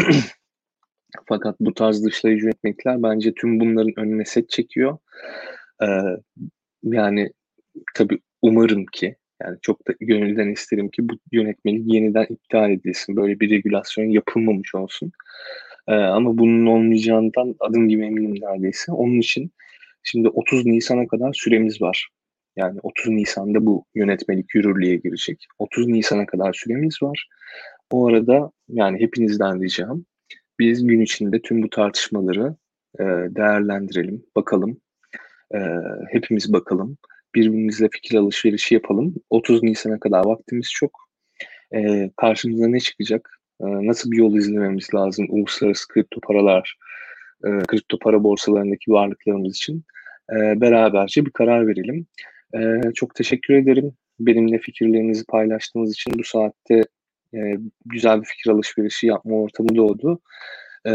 [1.27, 4.97] Fakat bu tarz dışlayıcı yönetmelikler bence tüm bunların önüne set çekiyor.
[5.83, 5.87] Ee,
[6.83, 7.31] yani
[7.95, 13.15] tabii umarım ki yani çok da gönülden isterim ki bu yönetmelik yeniden iptal edilsin.
[13.15, 15.11] Böyle bir regülasyon yapılmamış olsun.
[15.87, 18.91] Ee, ama bunun olmayacağından adım gibi eminim neredeyse.
[18.91, 19.51] Onun için
[20.03, 22.09] şimdi 30 Nisan'a kadar süremiz var.
[22.55, 25.45] Yani 30 Nisan'da bu yönetmelik yürürlüğe girecek.
[25.59, 27.27] 30 Nisan'a kadar süremiz var.
[27.91, 30.05] O arada yani hepinizden ricam
[30.59, 32.55] biz gün içinde tüm bu tartışmaları
[32.99, 33.03] e,
[33.35, 34.81] değerlendirelim, bakalım.
[35.55, 35.59] E,
[36.11, 36.97] hepimiz bakalım.
[37.35, 39.15] Birbirimizle fikir alışverişi yapalım.
[39.29, 40.91] 30 Nisan'a kadar vaktimiz çok.
[41.75, 43.29] E, karşımıza ne çıkacak?
[43.61, 45.25] E, nasıl bir yol izlememiz lazım?
[45.29, 46.77] Uluslararası kripto paralar,
[47.45, 49.83] e, kripto para borsalarındaki varlıklarımız için
[50.31, 52.07] e, beraberce bir karar verelim.
[52.55, 53.93] E, çok teşekkür ederim.
[54.19, 56.83] Benimle fikirlerinizi paylaştığınız için bu saatte
[57.33, 57.39] e,
[57.85, 60.19] güzel bir fikir alışverişi yapma ortamı doğdu.
[60.87, 60.93] E,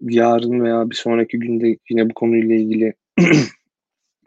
[0.00, 2.94] yarın veya bir sonraki günde yine bu konuyla ilgili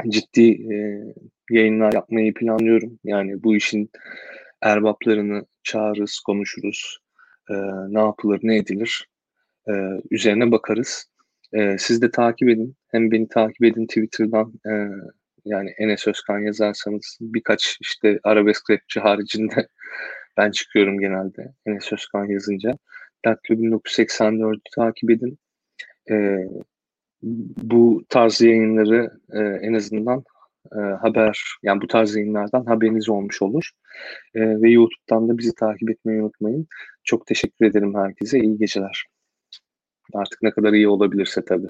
[0.10, 1.04] ciddi e,
[1.50, 3.00] yayınlar yapmayı planlıyorum.
[3.04, 3.90] Yani bu işin
[4.62, 7.00] erbaplarını çağırırız, konuşuruz.
[7.50, 7.54] E,
[7.90, 9.08] ne yapılır, ne edilir
[9.70, 9.74] e,
[10.12, 11.10] üzerine bakarız.
[11.54, 12.76] E, siz de takip edin.
[12.92, 14.72] Hem beni takip edin Twitter'dan e,
[15.46, 19.68] yani Enes Özkan yazarsanız birkaç işte arabesk rapçi haricinde
[20.38, 22.78] ben çıkıyorum genelde Enes Özkan yazınca.
[23.26, 25.40] Daktilo 1984'ü takip edin.
[26.12, 26.38] E,
[27.64, 30.24] bu tarz yayınları e, en azından
[30.76, 33.70] e, haber yani bu tarz yayınlardan haberiniz olmuş olur.
[34.36, 36.68] E, ve YouTube'dan da bizi takip etmeyi unutmayın.
[37.04, 38.40] Çok teşekkür ederim herkese.
[38.40, 39.06] İyi geceler.
[40.14, 41.70] Artık ne kadar iyi olabilirse tabii.